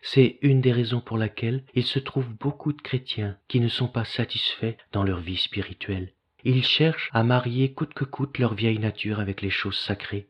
[0.01, 3.89] C'est une des raisons pour laquelle il se trouve beaucoup de chrétiens qui ne sont
[3.89, 6.15] pas satisfaits dans leur vie spirituelle.
[6.45, 10.29] Ils cherchent à marier coûte que coûte leur vieille nature avec les choses sacrées.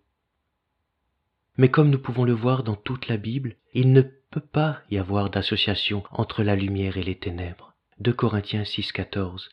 [1.59, 4.99] Mais comme nous pouvons le voir dans toute la Bible, il ne peut pas y
[4.99, 7.75] avoir d'association entre la lumière et les ténèbres.
[7.99, 9.49] De Corinthiens 6,14.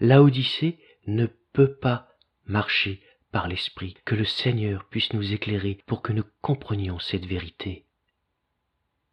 [0.00, 2.08] L'Odyssée ne peut pas
[2.46, 3.00] marcher
[3.32, 7.84] par l'Esprit, que le Seigneur puisse nous éclairer pour que nous comprenions cette vérité.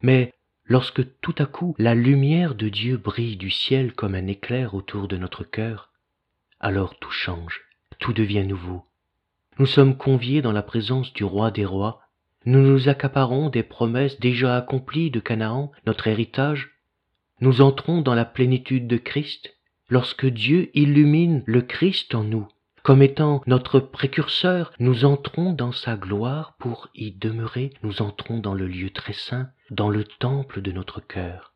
[0.02, 0.32] Mais
[0.64, 5.08] lorsque tout à coup la lumière de Dieu brille du ciel comme un éclair autour
[5.08, 5.90] de notre cœur,
[6.60, 7.62] alors tout change,
[7.98, 8.84] tout devient nouveau.
[9.58, 12.00] Nous sommes conviés dans la présence du roi des rois,
[12.46, 16.70] nous nous accaparons des promesses déjà accomplies de Canaan, notre héritage,
[17.40, 19.56] nous entrons dans la plénitude de Christ,
[19.88, 22.48] lorsque Dieu illumine le Christ en nous,
[22.82, 28.54] comme étant notre précurseur, nous entrons dans sa gloire pour y demeurer, nous entrons dans
[28.54, 31.54] le lieu très saint, dans le temple de notre cœur.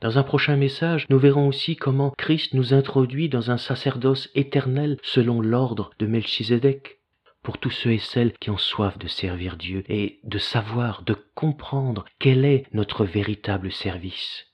[0.00, 4.98] Dans un prochain message, nous verrons aussi comment Christ nous introduit dans un sacerdoce éternel
[5.02, 7.00] selon l'ordre de Melchizedek,
[7.42, 11.14] pour tous ceux et celles qui ont soif de servir Dieu et de savoir, de
[11.34, 14.46] comprendre quel est notre véritable service.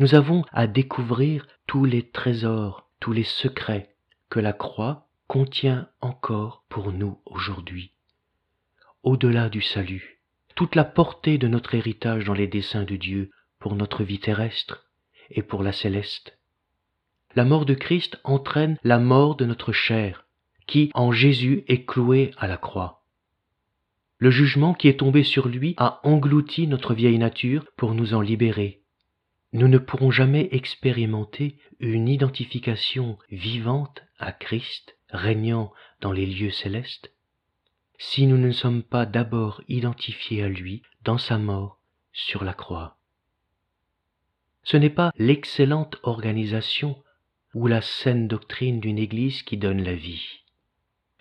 [0.00, 3.94] Nous avons à découvrir tous les trésors tous les secrets
[4.30, 7.92] que la croix contient encore pour nous aujourd'hui.
[9.02, 10.22] Au-delà du salut,
[10.54, 14.86] toute la portée de notre héritage dans les desseins de Dieu pour notre vie terrestre
[15.28, 16.38] et pour la céleste.
[17.36, 20.23] La mort de Christ entraîne la mort de notre chair,
[20.66, 23.02] qui en Jésus est clouée à la croix.
[24.18, 28.20] Le jugement qui est tombé sur lui a englouti notre vieille nature pour nous en
[28.20, 28.84] libérer
[29.54, 37.12] nous ne pourrons jamais expérimenter une identification vivante à Christ régnant dans les lieux célestes
[37.96, 41.78] si nous ne sommes pas d'abord identifiés à lui dans sa mort
[42.12, 42.98] sur la croix.
[44.64, 47.00] Ce n'est pas l'excellente organisation
[47.54, 50.42] ou la saine doctrine d'une Église qui donne la vie.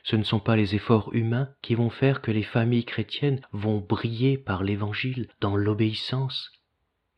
[0.04, 3.80] Ce ne sont pas les efforts humains qui vont faire que les familles chrétiennes vont
[3.80, 6.52] briller par l'Évangile dans l'obéissance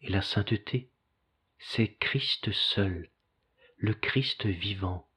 [0.02, 0.90] et la sainteté
[1.58, 3.10] c'est Christ seul,
[3.78, 5.08] le Christ vivant,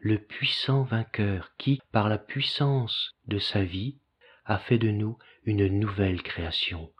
[0.00, 3.98] le puissant vainqueur qui, par la puissance de sa vie,
[4.44, 6.92] a fait de nous une nouvelle création.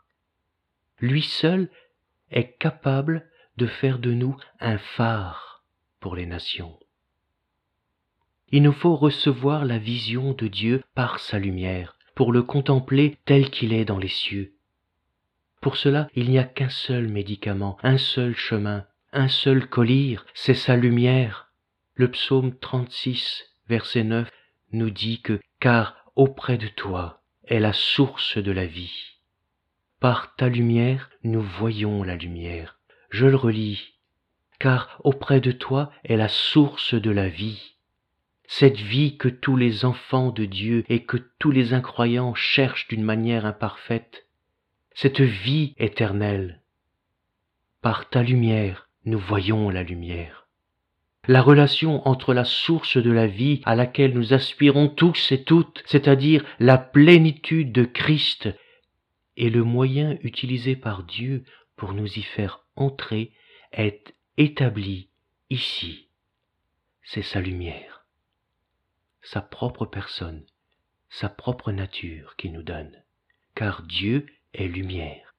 [0.99, 1.69] Lui seul
[2.29, 5.63] est capable de faire de nous un phare
[5.99, 6.77] pour les nations.
[8.51, 13.49] Il nous faut recevoir la vision de Dieu par sa lumière, pour le contempler tel
[13.49, 14.53] qu'il est dans les cieux,
[15.61, 20.53] pour cela, il n'y a qu'un seul médicament, un seul chemin, un seul collyre, c'est
[20.53, 21.51] sa lumière.
[21.95, 24.29] Le psaume 36, verset 9,
[24.71, 29.17] nous dit que car auprès de toi est la source de la vie.
[29.99, 32.77] Par ta lumière, nous voyons la lumière.
[33.09, 33.95] Je le relis.
[34.59, 37.76] car auprès de toi est la source de la vie.
[38.47, 43.03] Cette vie que tous les enfants de Dieu et que tous les incroyants cherchent d'une
[43.03, 44.25] manière imparfaite,
[44.95, 46.61] cette vie éternelle.
[47.81, 50.47] Par ta lumière, nous voyons la lumière.
[51.27, 55.83] La relation entre la source de la vie à laquelle nous aspirons tous et toutes,
[55.85, 58.49] c'est-à-dire la plénitude de Christ,
[59.35, 61.43] et le moyen utilisé par Dieu
[61.75, 63.33] pour nous y faire entrer
[63.71, 65.09] est établi
[65.49, 66.07] ici.
[67.03, 67.96] C'est sa lumière,
[69.31, 70.45] sa propre personne,
[71.09, 73.03] sa propre nature qui nous donne,
[73.55, 75.35] car Dieu est lumière,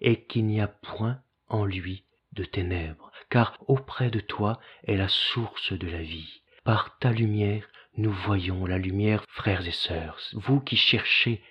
[0.00, 5.08] et qu'il n'y a point en lui de ténèbres, car auprès de toi est la
[5.08, 6.42] source de la vie.
[6.62, 11.42] Par ta lumière, nous voyons la lumière, frères et sœurs, vous qui cherchez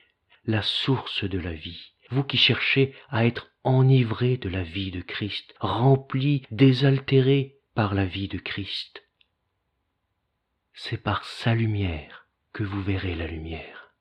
[0.46, 5.02] la source de la vie, vous qui cherchez à être enivrés de la vie de
[5.02, 9.05] Christ, remplis, désaltérés par la vie de Christ.
[10.78, 13.94] C'est par sa lumière que vous verrez la lumière.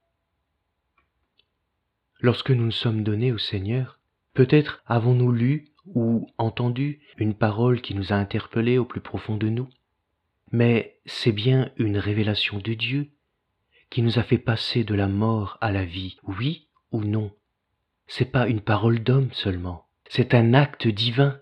[2.21, 4.01] Lorsque nous nous sommes donnés au Seigneur,
[4.35, 9.49] peut-être avons-nous lu ou entendu une parole qui nous a interpellés au plus profond de
[9.49, 9.69] nous,
[10.51, 13.09] mais c'est bien une révélation de Dieu
[13.89, 17.33] qui nous a fait passer de la mort à la vie, oui ou non.
[18.09, 21.41] C'est pas une parole d'homme seulement, c'est un acte divin.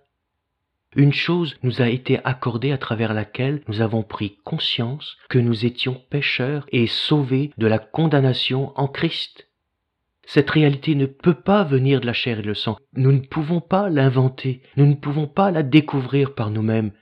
[0.94, 5.64] Une chose nous a été accordée à travers laquelle nous avons pris conscience que nous
[5.64, 9.48] étions pécheurs et sauvés de la condamnation en Christ.
[10.26, 12.76] Cette réalité ne peut pas venir de la chair et le sang.
[12.94, 16.92] Nous ne pouvons pas l'inventer, nous ne pouvons pas la découvrir par nous-mêmes.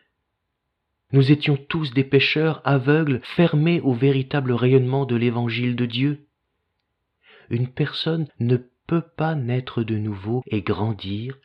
[1.12, 6.26] Nous étions tous des pécheurs aveugles, fermés au véritable rayonnement de l'évangile de Dieu.
[7.50, 11.36] Une personne ne peut pas naître de nouveau et grandir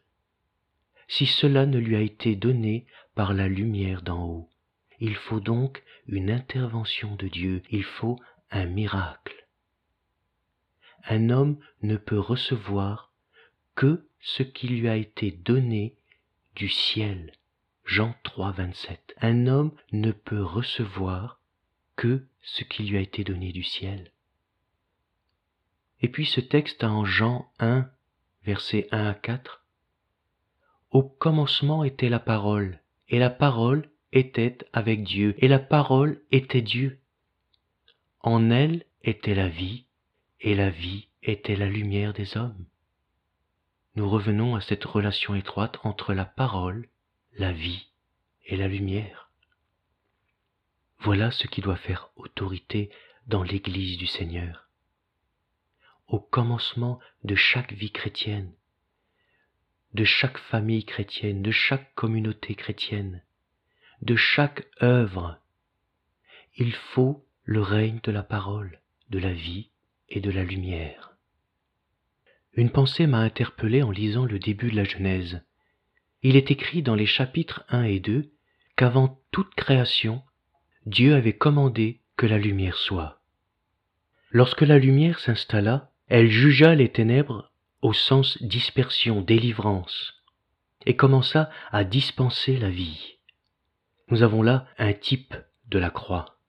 [1.08, 4.50] si cela ne lui a été donné par la lumière d'en haut.
[5.00, 8.20] Il faut donc une intervention de Dieu, il faut
[8.52, 9.46] un miracle
[11.08, 13.12] un homme ne peut recevoir
[13.76, 15.96] que ce qui lui a été donné
[16.56, 17.34] du ciel.
[17.86, 19.16] Jean 3, 27.
[19.22, 21.40] Un homme ne peut recevoir
[21.96, 24.12] que ce qui lui a été donné du ciel.
[26.02, 27.88] Et puis ce texte en Jean 1,
[28.44, 29.65] versets 1 à 4.
[30.96, 32.80] Au commencement était la parole,
[33.10, 37.02] et la parole était avec Dieu, et la parole était Dieu.
[38.22, 39.88] En elle était la vie,
[40.40, 42.66] et la vie était la lumière des hommes.
[43.96, 46.88] Nous revenons à cette relation étroite entre la parole,
[47.34, 47.90] la vie
[48.46, 49.30] et la lumière.
[51.00, 52.90] Voilà ce qui doit faire autorité
[53.28, 54.70] dans l'Église du Seigneur.
[56.08, 58.54] Au commencement de chaque vie chrétienne,
[59.96, 63.24] de chaque famille chrétienne, de chaque communauté chrétienne,
[64.02, 65.40] de chaque œuvre,
[66.58, 69.70] il faut le règne de la parole, de la vie
[70.10, 71.16] et de la lumière.
[72.56, 75.42] Une pensée m'a interpellé en lisant le début de la Genèse.
[76.24, 78.30] Il est écrit dans les chapitres 1 et 2
[78.76, 80.24] qu'avant toute création,
[80.86, 83.22] Dieu avait commandé que la lumière soit.
[84.30, 87.54] Lorsque la lumière s'installa, elle jugea les ténèbres
[87.86, 90.16] au sens dispersion, délivrance,
[90.88, 93.20] et commença à dispenser la vie.
[94.08, 95.36] Nous avons là un type
[95.68, 96.40] de la croix.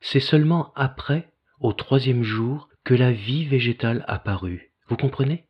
[0.00, 4.72] C'est seulement après, au troisième jour, que la vie végétale apparut.
[4.88, 5.46] Vous comprenez?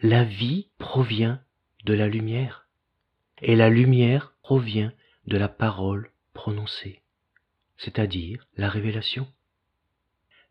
[0.00, 1.42] La vie provient
[1.84, 2.66] de la lumière,
[3.42, 4.94] et la lumière provient
[5.26, 7.02] de la parole prononcée,
[7.76, 9.28] c'est-à-dire la révélation.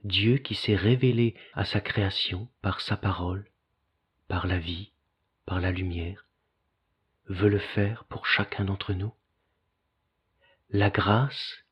[0.03, 3.49] Dieu qui s'est révélé à sa création par sa parole,
[4.27, 4.91] par la vie,
[5.45, 6.25] par la lumière,
[7.27, 9.13] veut le faire pour chacun d'entre nous.
[10.69, 11.63] La grâce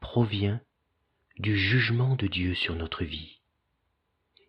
[0.00, 0.60] provient
[1.38, 3.36] du jugement de Dieu sur notre vie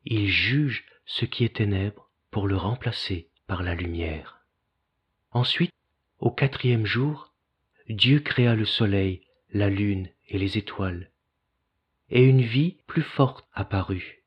[0.09, 4.45] il juge ce qui est ténèbre pour le remplacer par la lumière.
[5.31, 5.73] Ensuite,
[6.19, 7.33] au quatrième jour,
[7.89, 11.11] Dieu créa le soleil, la lune et les étoiles.
[12.09, 14.23] Et une vie plus forte apparut.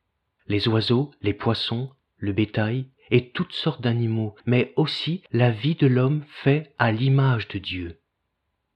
[0.49, 5.87] Les oiseaux, les poissons, le bétail et toutes sortes d'animaux, mais aussi la vie de
[5.87, 7.99] l'homme fait à l'image de Dieu.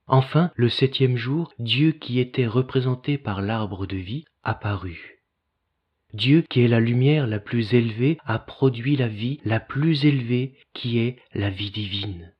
[0.07, 5.23] Enfin, le septième jour, Dieu qui était représenté par l'arbre de vie apparut.
[6.13, 10.53] Dieu qui est la lumière la plus élevée a produit la vie la plus élevée
[10.73, 12.31] qui est la vie divine.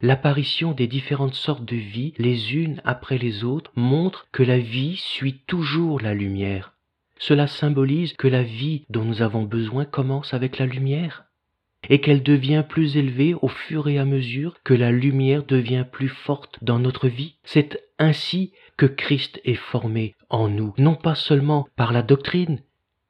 [0.00, 4.96] L'apparition des différentes sortes de vie les unes après les autres montre que la vie
[4.96, 6.71] suit toujours la lumière.
[7.24, 11.26] Cela symbolise que la vie dont nous avons besoin commence avec la lumière.
[11.88, 16.08] et qu'elle devient plus élevée au fur et à mesure que la lumière devient plus
[16.08, 17.34] forte dans notre vie.
[17.42, 22.60] C'est ainsi que Christ est formé en nous, non pas seulement par la doctrine,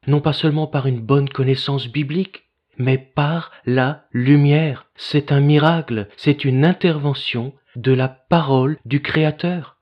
[0.06, 2.44] non pas seulement par une bonne connaissance biblique,
[2.78, 4.86] mais par la lumière.
[4.94, 9.76] C'est un miracle, c'est une intervention de la parole du Créateur.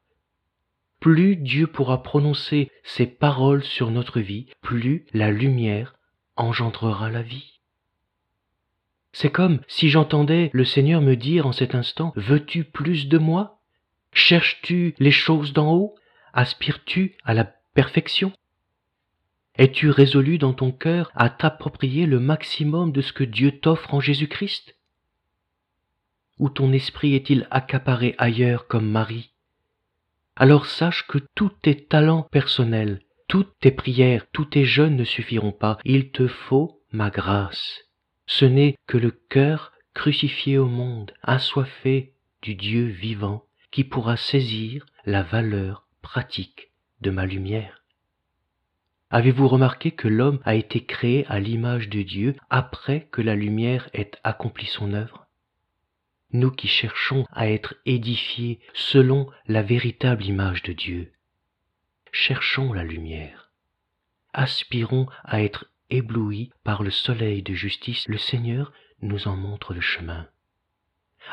[1.01, 5.97] Plus Dieu pourra prononcer ses paroles sur notre vie, plus la lumière
[6.37, 7.61] engendrera la vie.
[9.13, 13.61] C'est comme si j'entendais le Seigneur me dire en cet instant, Veux-tu plus de moi?
[14.13, 15.95] Cherches-tu les choses d'en haut?
[16.33, 18.33] Aspires-tu à la perfection?
[19.57, 24.01] Es-tu résolu dans ton cœur à t'approprier le maximum de ce que Dieu t'offre en
[24.01, 24.77] Jésus-Christ?
[26.39, 29.30] Ou ton esprit est-il accaparé ailleurs comme Marie?
[30.43, 35.53] Alors sache que tous tes talents personnels, toutes tes prières, tous tes jeûnes ne suffiront
[35.53, 37.81] pas, il te faut ma grâce.
[38.25, 44.87] Ce n'est que le cœur crucifié au monde, assoiffé du Dieu vivant, qui pourra saisir
[45.05, 46.71] la valeur pratique
[47.03, 47.85] de ma lumière.
[49.11, 53.91] Avez-vous remarqué que l'homme a été créé à l'image de Dieu après que la lumière
[53.93, 55.27] ait accompli son œuvre?
[56.33, 61.13] Nous qui cherchons à être édifiés selon la véritable image de Dieu,
[62.13, 63.51] cherchons la lumière,
[64.33, 68.73] aspirons à être éblouis par le soleil de justice, le Seigneur
[69.03, 70.29] nous en montre le chemin.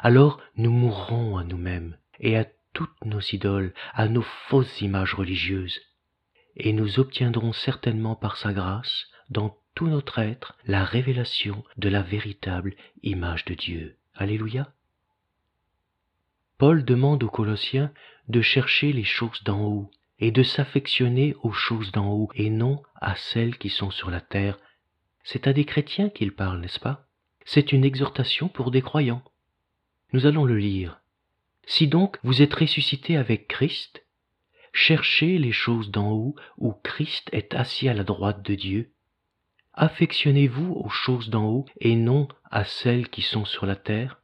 [0.02, 5.80] Alors nous mourrons à nous-mêmes et à toutes nos idoles, à nos fausses images religieuses,
[6.56, 12.02] et nous obtiendrons certainement par sa grâce, dans tout notre être, la révélation de la
[12.02, 13.98] véritable image de Dieu.
[14.16, 14.74] Alléluia.
[16.58, 17.92] Paul demande aux Colossiens
[18.30, 22.82] de chercher les choses d'en haut et de s'affectionner aux choses d'en haut et non
[22.96, 24.58] à celles qui sont sur la terre.
[25.24, 27.06] C'est à des chrétiens qu'il parle, n'est-ce pas?
[27.46, 29.24] C'est une exhortation pour des croyants.
[30.14, 31.00] Nous allons le lire.
[31.68, 34.04] Si donc vous êtes ressuscité avec Christ,
[34.74, 38.92] cherchez les choses d'en haut où Christ est assis à la droite de Dieu.
[39.74, 44.22] Affectionnez-vous aux choses d'en haut et non à celles qui sont sur la terre,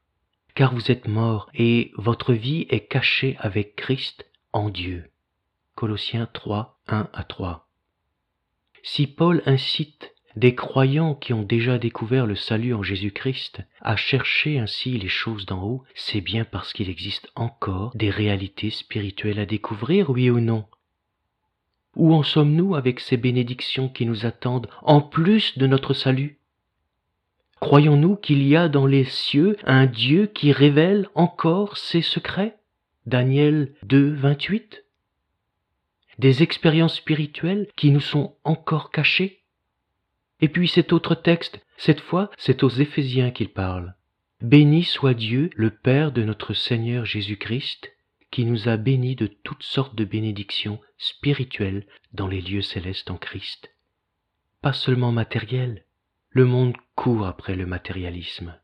[0.55, 5.09] car vous êtes morts et votre vie est cachée avec Christ en Dieu.
[5.75, 7.67] Colossiens 3, 1 à 3.
[8.83, 14.59] Si Paul incite des croyants qui ont déjà découvert le salut en Jésus-Christ à chercher
[14.59, 19.45] ainsi les choses d'en haut, c'est bien parce qu'il existe encore des réalités spirituelles à
[19.45, 20.65] découvrir, oui ou non?
[21.95, 26.39] Où en sommes-nous avec ces bénédictions qui nous attendent en plus de notre salut?
[27.63, 32.57] Croyons-nous qu'il y a dans les cieux un Dieu qui révèle encore ses secrets?
[33.05, 34.83] Daniel 2, 28
[36.19, 39.43] Des expériences spirituelles qui nous sont encore cachées?
[40.41, 43.95] Et puis cet autre texte, cette fois, c'est aux Éphésiens qu'il parle.
[44.41, 47.93] Béni soit Dieu, le Père de notre Seigneur Jésus-Christ,
[48.29, 53.17] qui nous a bénis de toutes sortes de bénédictions spirituelles dans les lieux célestes en
[53.17, 53.71] Christ.
[54.61, 55.85] Pas seulement matérielles,
[56.33, 58.59] le monde court après le matérialisme,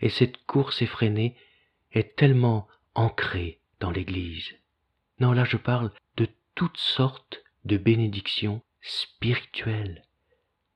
[0.00, 1.36] et cette course effrénée
[1.92, 4.52] est tellement ancrée dans l'Église.
[5.20, 10.04] Non, là je parle de toutes sortes de bénédictions spirituelles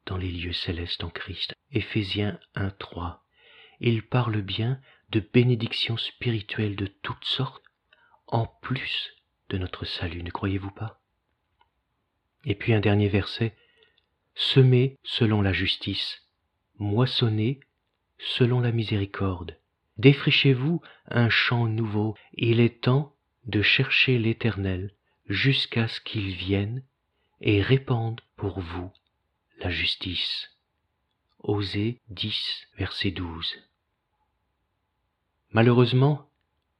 [0.06, 1.52] dans les lieux célestes en Christ.
[1.72, 3.24] Éphésiens 1, 3.
[3.80, 4.80] Il parle bien
[5.10, 7.64] de bénédictions spirituelles de toutes sortes,
[8.28, 9.14] en plus
[9.48, 11.00] de notre salut, ne croyez-vous pas?
[12.44, 13.56] Et puis un dernier verset.
[14.34, 16.25] Semez selon la justice,
[16.78, 17.60] moissonnez
[18.18, 19.58] selon la miséricorde.
[19.98, 22.14] Défrichez-vous un champ nouveau.
[22.34, 23.14] Il est temps
[23.44, 24.92] de chercher l'Éternel
[25.26, 26.82] jusqu'à ce qu'il vienne
[27.40, 28.90] et répande pour vous
[29.58, 30.50] la justice.
[31.40, 33.56] Osée 10, verset 12.
[35.50, 36.28] Malheureusement,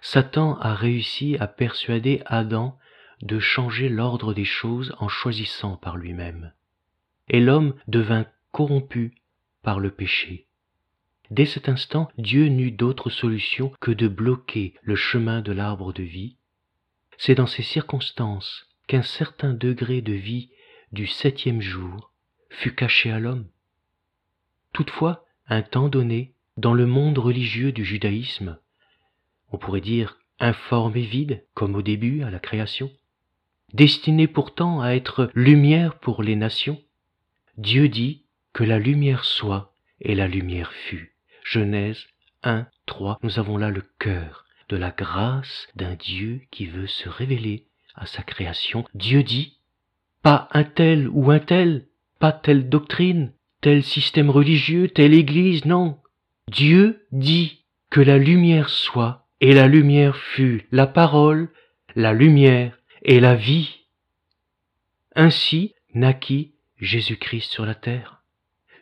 [0.01, 2.79] Satan a réussi à persuader Adam
[3.23, 6.53] de changer l'ordre des choses en choisissant par lui-même.
[7.29, 9.15] Et l'homme devint corrompu
[9.75, 10.47] le péché.
[11.31, 16.05] Dès cet instant, Dieu n'eut d'autre solution que de bloquer le chemin de l'arbre de
[16.05, 16.37] vie.
[17.19, 20.51] C'est dans ces circonstances qu'un certain degré de vie
[20.93, 22.13] du septième jour
[22.49, 23.47] fut caché à l'homme.
[24.73, 28.59] Toutefois, un temps donné, dans le monde religieux du judaïsme,
[29.51, 32.91] on pourrait dire informe et vide, comme au début à la création,
[33.73, 36.81] destiné pourtant à être lumière pour les nations,
[37.59, 38.26] Dieu dit
[38.57, 41.13] que la lumière soit, et la lumière fut.
[41.45, 42.07] Genèse
[42.43, 47.11] 1, 3, nous avons là le cœur de la grâce d'un Dieu qui veut se
[47.11, 48.87] révéler à sa création.
[48.95, 49.59] Dieu dit,
[50.23, 51.85] pas un tel ou un tel,
[52.19, 53.31] pas telle doctrine,
[53.61, 55.99] tel système religieux, telle église, non.
[56.49, 61.51] Dieu dit que la lumière soit, et la lumière fut la parole,
[61.95, 63.81] la lumière et la vie.
[65.15, 68.16] Ainsi naquit Jésus-Christ sur la terre,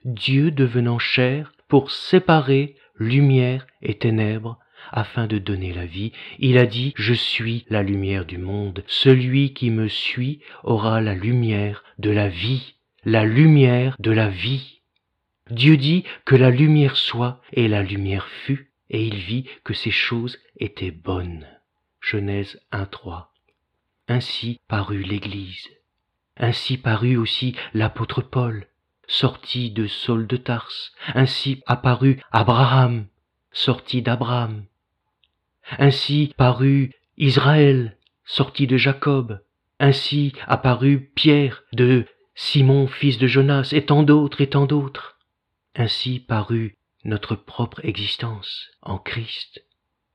[0.05, 4.59] Dieu devenant chair pour séparer lumière et ténèbres,
[4.93, 6.13] afin de donner la vie.
[6.39, 8.85] Il a dit, Je suis la lumière du monde.
[8.87, 14.81] Celui qui me suit aura la lumière de la vie, la lumière de la vie.
[15.51, 19.91] Dieu dit que la lumière soit, et la lumière fut, et il vit que ces
[19.91, 21.47] choses étaient bonnes.
[22.01, 23.27] Genèse 1.3.
[24.09, 25.71] Ainsi parut l'Église.
[26.37, 28.67] Ainsi parut aussi l'apôtre Paul,
[29.07, 30.93] sorti de Saul de Tarse.
[31.15, 33.07] Ainsi apparut Abraham,
[33.53, 34.65] sorti d'Abraham.
[35.79, 39.41] Ainsi parut Israël, sorti de Jacob.
[39.79, 45.19] Ainsi apparut Pierre de Simon, fils de Jonas, et tant d'autres et tant d'autres.
[45.75, 49.65] Ainsi parut notre propre existence en Christ.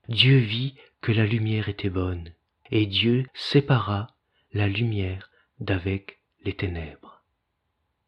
[0.08, 2.32] Dieu vit que la lumière était bonne,
[2.72, 4.16] et Dieu sépara
[4.54, 5.30] la lumière
[5.60, 7.19] d'avec les ténèbres.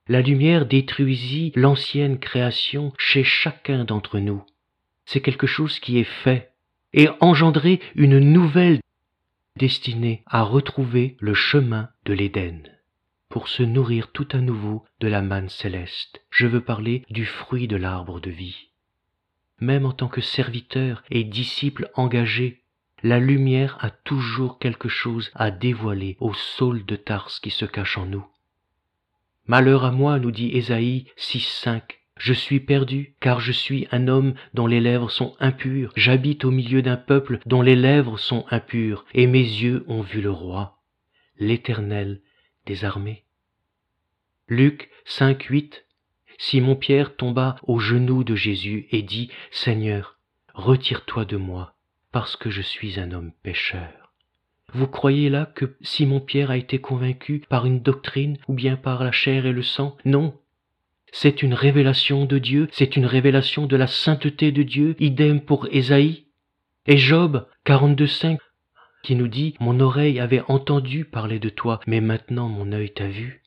[0.08, 4.44] La lumière détruisit l'ancienne création chez chacun d'entre nous.
[5.06, 6.52] C'est quelque chose qui est fait
[6.94, 8.80] et engendrer une nouvelle
[9.58, 12.64] destinée à retrouver le chemin de l'Éden
[13.30, 16.22] pour se nourrir tout à nouveau de la manne céleste.
[16.30, 18.70] Je veux parler du fruit de l'arbre de vie.
[19.60, 22.64] Même en tant que serviteur et disciple engagé,
[23.04, 27.98] la lumière a toujours quelque chose à dévoiler au saule de Tarse qui se cache
[27.98, 28.26] en nous.
[29.48, 31.82] Malheur à moi, nous dit Ésaïe 6.5.
[32.18, 35.92] Je suis perdu, car je suis un homme dont les lèvres sont impures.
[35.96, 40.22] J'habite au milieu d'un peuple dont les lèvres sont impures, et mes yeux ont vu
[40.22, 40.78] le roi,
[41.40, 42.22] l'Éternel
[42.68, 43.26] des armées.
[44.48, 45.86] Luc 5, 8.
[46.38, 50.20] Simon-Pierre tomba aux genoux de Jésus et dit, Seigneur,
[50.54, 51.76] retire-toi de moi,
[52.12, 54.01] parce que je suis un homme pécheur.
[54.74, 59.12] Vous croyez là que Simon-Pierre a été convaincu par une doctrine ou bien par la
[59.12, 59.98] chair et le sang?
[60.06, 60.34] Non,
[61.12, 65.68] c'est une révélation de Dieu, c'est une révélation de la sainteté de Dieu, idem pour
[65.72, 66.26] Ésaïe.
[66.88, 68.38] Et Job 42.5
[69.04, 73.08] qui nous dit Mon oreille avait entendu parler de toi, mais maintenant mon œil t'a
[73.08, 73.44] vu.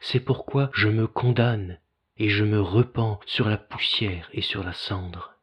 [0.00, 1.78] C'est pourquoi je me condamne
[2.18, 5.34] et je me repens sur la poussière et sur la cendre.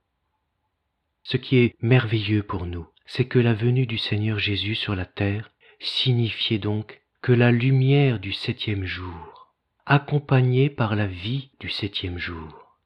[1.23, 5.05] Ce qui est merveilleux pour nous, c'est que la venue du Seigneur Jésus sur la
[5.05, 9.39] terre signifiait donc que la lumière du septième jour
[9.89, 12.77] accompagné par la vie du septième jour,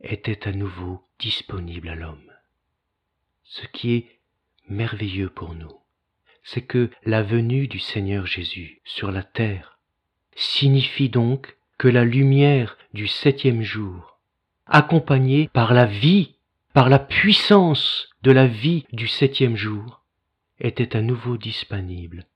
[0.00, 2.32] était à nouveau disponible à l'homme.
[3.44, 4.18] Ce qui est
[4.68, 5.72] merveilleux pour nous,
[6.42, 9.78] c'est que la venue du Seigneur Jésus sur la terre
[10.34, 14.18] signifie donc que la lumière du septième jour,
[14.66, 16.34] accompagnée par la vie,
[16.72, 20.04] par la puissance de la vie du septième jour,
[20.60, 22.26] était à nouveau disponible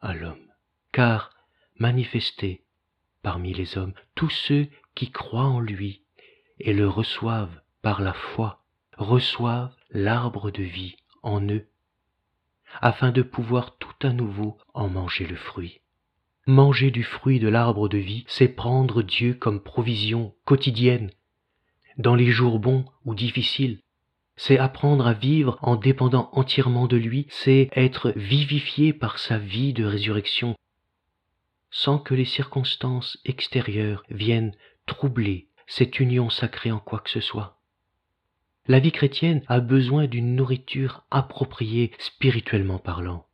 [0.00, 0.50] à l'homme,
[0.90, 1.30] car
[1.78, 2.64] manifestée
[3.22, 4.66] parmi les hommes tous ceux
[4.96, 6.02] qui croient en lui
[6.58, 8.64] et le reçoivent par la foi,
[8.96, 11.68] reçoivent l'arbre de vie en eux,
[12.80, 15.80] afin de pouvoir tout à nouveau en manger le fruit.
[16.46, 21.10] Manger du fruit de l'arbre de vie, c'est prendre Dieu comme provision quotidienne,
[21.96, 23.80] dans les jours bons ou difficiles.
[24.36, 29.72] C'est apprendre à vivre en dépendant entièrement de lui, c'est être vivifié par sa vie
[29.72, 30.56] de résurrection
[31.74, 34.54] sans que les circonstances extérieures viennent
[34.86, 37.60] troubler cette union sacrée en quoi que ce soit.
[38.66, 43.26] La vie chrétienne a besoin d'une nourriture appropriée spirituellement parlant.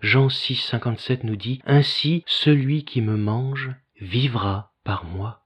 [0.00, 5.41] Jean 6, 57 nous dit Ainsi celui qui me mange vivra par moi.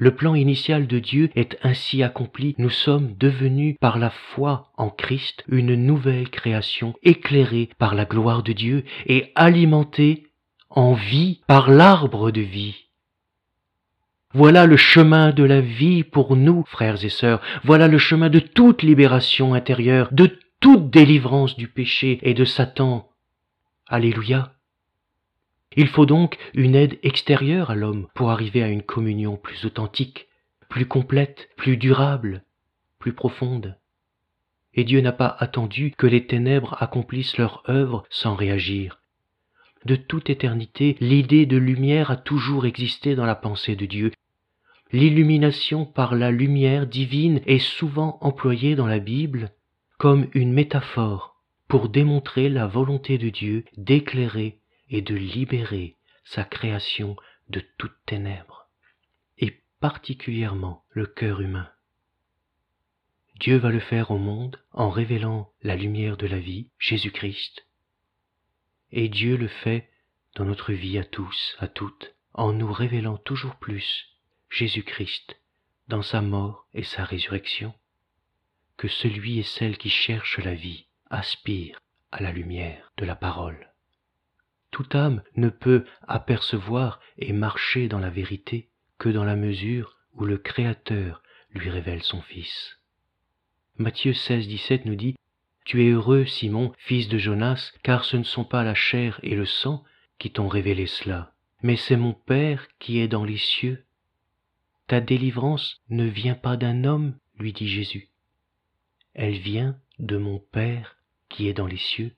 [0.00, 2.54] Le plan initial de Dieu est ainsi accompli.
[2.58, 8.44] Nous sommes devenus par la foi en Christ une nouvelle création éclairée par la gloire
[8.44, 10.28] de Dieu et alimentée
[10.70, 12.88] en vie par l'arbre de vie.
[14.34, 17.40] Voilà le chemin de la vie pour nous, frères et sœurs.
[17.64, 23.08] Voilà le chemin de toute libération intérieure, de toute délivrance du péché et de Satan.
[23.86, 24.52] Alléluia.
[25.76, 30.28] Il faut donc une aide extérieure à l'homme pour arriver à une communion plus authentique,
[30.68, 32.42] plus complète, plus durable,
[32.98, 33.76] plus profonde.
[34.74, 38.98] Et Dieu n'a pas attendu que les ténèbres accomplissent leur œuvre sans réagir
[39.84, 44.12] de toute éternité, l'idée de lumière a toujours existé dans la pensée de Dieu.
[44.92, 49.50] L'illumination par la lumière divine est souvent employée dans la Bible
[49.98, 51.36] comme une métaphore
[51.68, 54.58] pour démontrer la volonté de Dieu d'éclairer
[54.90, 57.16] et de libérer sa création
[57.48, 58.68] de toutes ténèbres,
[59.38, 61.70] et particulièrement le cœur humain.
[63.40, 67.66] Dieu va le faire au monde en révélant la lumière de la vie, Jésus-Christ.
[68.90, 69.88] Et Dieu le fait
[70.34, 74.16] dans notre vie à tous, à toutes, en nous révélant toujours plus
[74.50, 75.40] Jésus-Christ
[75.88, 77.74] dans sa mort et sa résurrection,
[78.76, 81.80] que celui et celle qui cherchent la vie aspirent
[82.10, 83.72] à la lumière de la parole.
[84.70, 90.24] Toute âme ne peut apercevoir et marcher dans la vérité que dans la mesure où
[90.24, 92.78] le Créateur lui révèle son Fils.
[93.76, 95.14] Matthieu 16, 17 nous dit
[95.64, 99.36] Tu es heureux, Simon, fils de Jonas, car ce ne sont pas la chair et
[99.36, 99.84] le sang
[100.18, 103.84] qui t'ont révélé cela, mais c'est mon Père qui est dans les cieux.
[104.88, 108.08] Ta délivrance ne vient pas d'un homme, lui dit Jésus.
[109.14, 110.96] Elle vient de mon Père
[111.28, 112.14] qui est dans les cieux.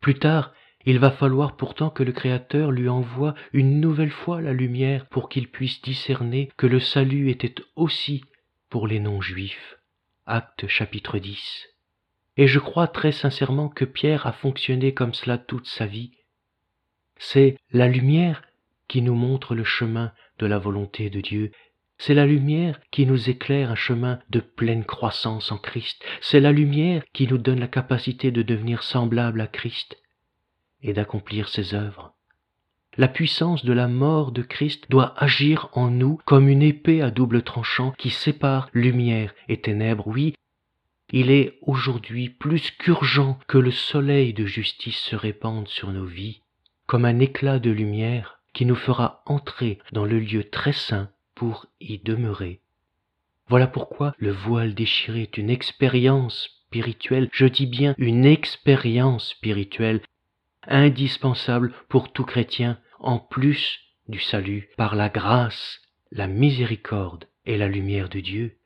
[0.00, 0.52] Plus tard,
[0.86, 5.28] il va falloir pourtant que le Créateur lui envoie une nouvelle fois la lumière pour
[5.28, 8.24] qu'il puisse discerner que le salut était aussi
[8.70, 9.78] pour les non-juifs.
[10.26, 11.68] Acte chapitre 10.
[12.36, 16.12] Et je crois très sincèrement que Pierre a fonctionné comme cela toute sa vie.
[17.18, 18.42] C'est la lumière
[18.88, 21.52] qui nous montre le chemin de la volonté de Dieu
[22.00, 26.02] c'est la lumière qui nous éclaire un chemin de pleine croissance en Christ.
[26.22, 29.99] C'est la lumière qui nous donne la capacité de devenir semblable à Christ
[30.82, 32.14] et d'accomplir ses œuvres.
[32.96, 37.10] La puissance de la mort de Christ doit agir en nous comme une épée à
[37.10, 40.06] double tranchant qui sépare lumière et ténèbres.
[40.06, 40.34] Oui,
[41.12, 46.42] il est aujourd'hui plus qu'urgent que le soleil de justice se répande sur nos vies,
[46.86, 51.66] comme un éclat de lumière qui nous fera entrer dans le lieu très saint pour
[51.80, 52.60] y demeurer.
[53.48, 60.00] Voilà pourquoi le voile déchiré est une expérience spirituelle, je dis bien une expérience spirituelle,
[60.66, 65.80] indispensable pour tout chrétien, en plus du salut, par la grâce,
[66.10, 68.56] la miséricorde et la lumière de Dieu.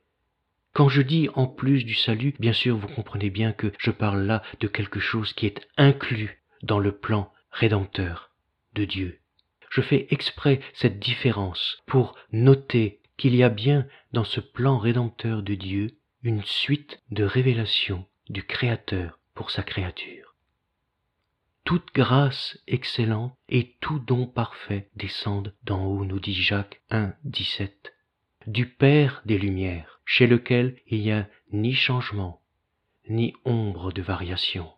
[0.73, 4.23] Quand je dis en plus du salut, bien sûr vous comprenez bien que je parle
[4.23, 8.31] là de quelque chose qui est inclus dans le plan rédempteur
[8.73, 9.19] de Dieu.
[9.69, 15.43] Je fais exprès cette différence pour noter qu'il y a bien dans ce plan rédempteur
[15.43, 20.24] de Dieu une suite de révélations du Créateur pour sa créature.
[21.65, 27.91] Toute grâce excellente et tout don parfait descendent d'en haut, nous dit Jacques 1, 17,
[28.45, 32.39] du Père des Lumières, chez lequel il n'y a ni changement,
[33.09, 34.71] ni ombre de variation.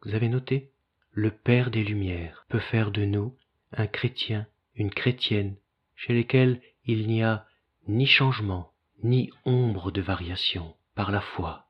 [0.00, 0.72] Vous avez noté?
[1.10, 3.36] Le Père des Lumières peut faire de nous
[3.72, 5.56] un chrétien, une chrétienne,
[5.94, 7.46] chez lesquels il n'y a
[7.86, 8.72] ni changement,
[9.02, 11.68] ni ombre de variation, par la foi,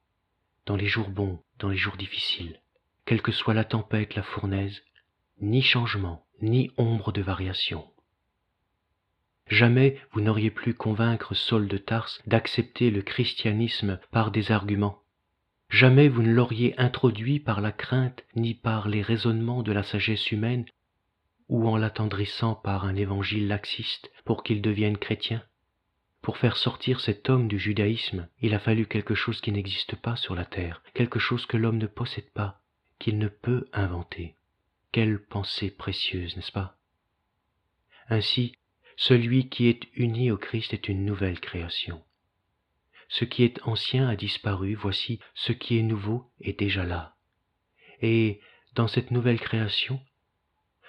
[0.64, 2.60] dans les jours bons, dans les jours difficiles,
[3.04, 4.82] quelle que soit la tempête, la fournaise,
[5.40, 7.84] ni changement, ni ombre de variation.
[9.48, 15.02] Jamais vous n'auriez pu convaincre Saul de Tarse d'accepter le christianisme par des arguments.
[15.68, 20.30] Jamais vous ne l'auriez introduit par la crainte ni par les raisonnements de la sagesse
[20.30, 20.64] humaine
[21.48, 25.42] ou en l'attendrissant par un évangile laxiste pour qu'il devienne chrétien.
[26.22, 30.14] Pour faire sortir cet homme du judaïsme, il a fallu quelque chose qui n'existe pas
[30.16, 32.61] sur la terre, quelque chose que l'homme ne possède pas,
[33.02, 34.36] qu'il ne peut inventer.
[34.92, 36.78] Quelle pensée précieuse, n'est-ce pas?
[38.08, 38.54] Ainsi,
[38.96, 42.00] celui qui est uni au Christ est une nouvelle création.
[43.08, 47.16] Ce qui est ancien a disparu, voici ce qui est nouveau est déjà là.
[48.02, 48.40] Et
[48.74, 50.00] dans cette nouvelle création,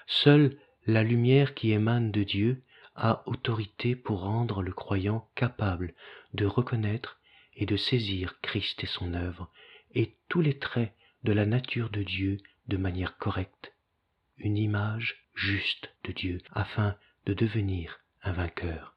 [0.06, 2.62] Seule la lumière qui émane de Dieu
[2.94, 5.96] a autorité pour rendre le croyant capable
[6.36, 7.20] de reconnaître
[7.56, 9.50] et de saisir Christ et son œuvre,
[9.96, 10.94] et tous les traits
[11.24, 13.74] de la nature de Dieu de manière correcte,
[14.38, 16.96] une image juste de Dieu, afin
[17.26, 18.96] de devenir un vainqueur.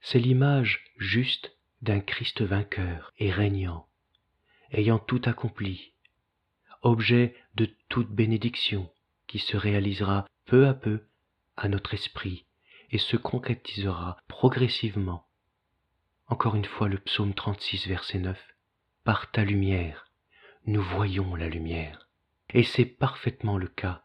[0.00, 3.88] C'est l'image juste d'un Christ vainqueur et régnant,
[4.72, 5.92] ayant tout accompli,
[6.82, 8.90] objet de toute bénédiction,
[9.26, 11.04] qui se réalisera peu à peu
[11.56, 12.46] à notre esprit
[12.90, 15.26] et se concrétisera progressivement.
[16.26, 18.38] Encore une fois le psaume 36 verset 9.
[19.04, 20.07] Par ta lumière,
[20.66, 22.08] nous voyons la lumière.
[22.52, 24.02] Et c'est parfaitement le cas.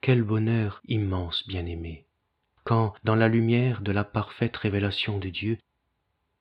[0.00, 2.06] Quel bonheur immense, bien-aimé,
[2.64, 5.58] quand, dans la lumière de la parfaite révélation de Dieu,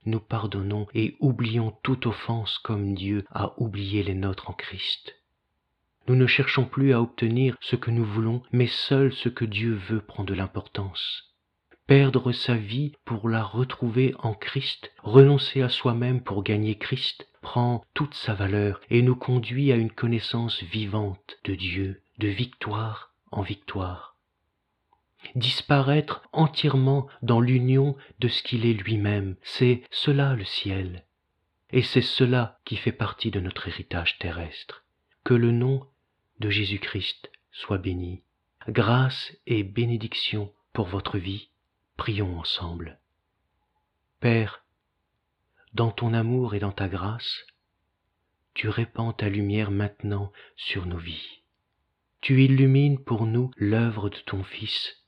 [0.06, 5.16] nous pardonnons et oublions toute offense comme Dieu a oublié les nôtres en Christ.
[6.08, 9.74] Nous ne cherchons plus à obtenir ce que nous voulons, mais seul ce que Dieu
[9.74, 11.36] veut prend de l'importance.
[11.88, 17.86] Perdre sa vie pour la retrouver en Christ, renoncer à soi-même pour gagner Christ, prend
[17.94, 23.42] toute sa valeur et nous conduit à une connaissance vivante de Dieu, de victoire en
[23.42, 24.18] victoire.
[25.36, 31.06] Disparaître entièrement dans l'union de ce qu'il est lui-même, c'est cela le ciel.
[31.72, 34.84] et c'est cela qui fait partie de notre héritage terrestre.
[35.24, 35.86] Que le nom
[36.40, 38.24] de Jésus-Christ soit béni.
[38.70, 41.50] Grâce et bénédiction pour votre vie.
[41.98, 43.00] Prions ensemble.
[44.20, 44.64] Père,
[45.74, 47.46] dans ton amour et dans ta grâce,
[48.54, 51.42] tu répands ta lumière maintenant sur nos vies.
[52.22, 55.04] Tu illumines pour nous l'œuvre de ton Fils.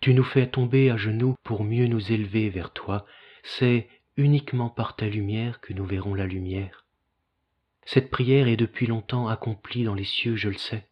[0.00, 3.06] Tu nous fais tomber à genoux pour mieux nous élever vers toi.
[3.42, 6.84] C'est uniquement par ta lumière que nous verrons la lumière.
[7.84, 10.88] Cette prière est depuis longtemps accomplie dans les cieux, je le sais.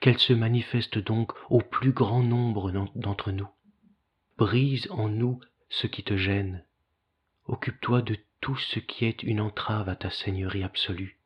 [0.00, 3.48] Qu'elle se manifeste donc au plus grand nombre d'entre nous.
[4.40, 5.38] Brise en nous
[5.68, 6.64] ce qui te gêne.
[7.44, 11.20] Occupe-toi de tout ce qui est une entrave à ta seigneurie absolue.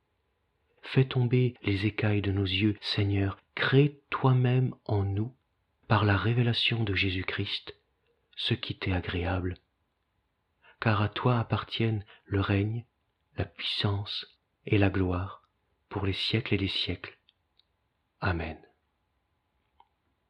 [0.82, 5.34] Fais tomber les écailles de nos yeux, Seigneur, crée toi-même en nous,
[5.88, 7.74] par la révélation de Jésus-Christ,
[8.36, 9.56] ce qui t'est agréable
[10.84, 12.84] car à toi appartiennent le règne,
[13.38, 14.26] la puissance
[14.66, 15.42] et la gloire
[15.88, 17.16] pour les siècles et les siècles.
[18.20, 18.58] Amen.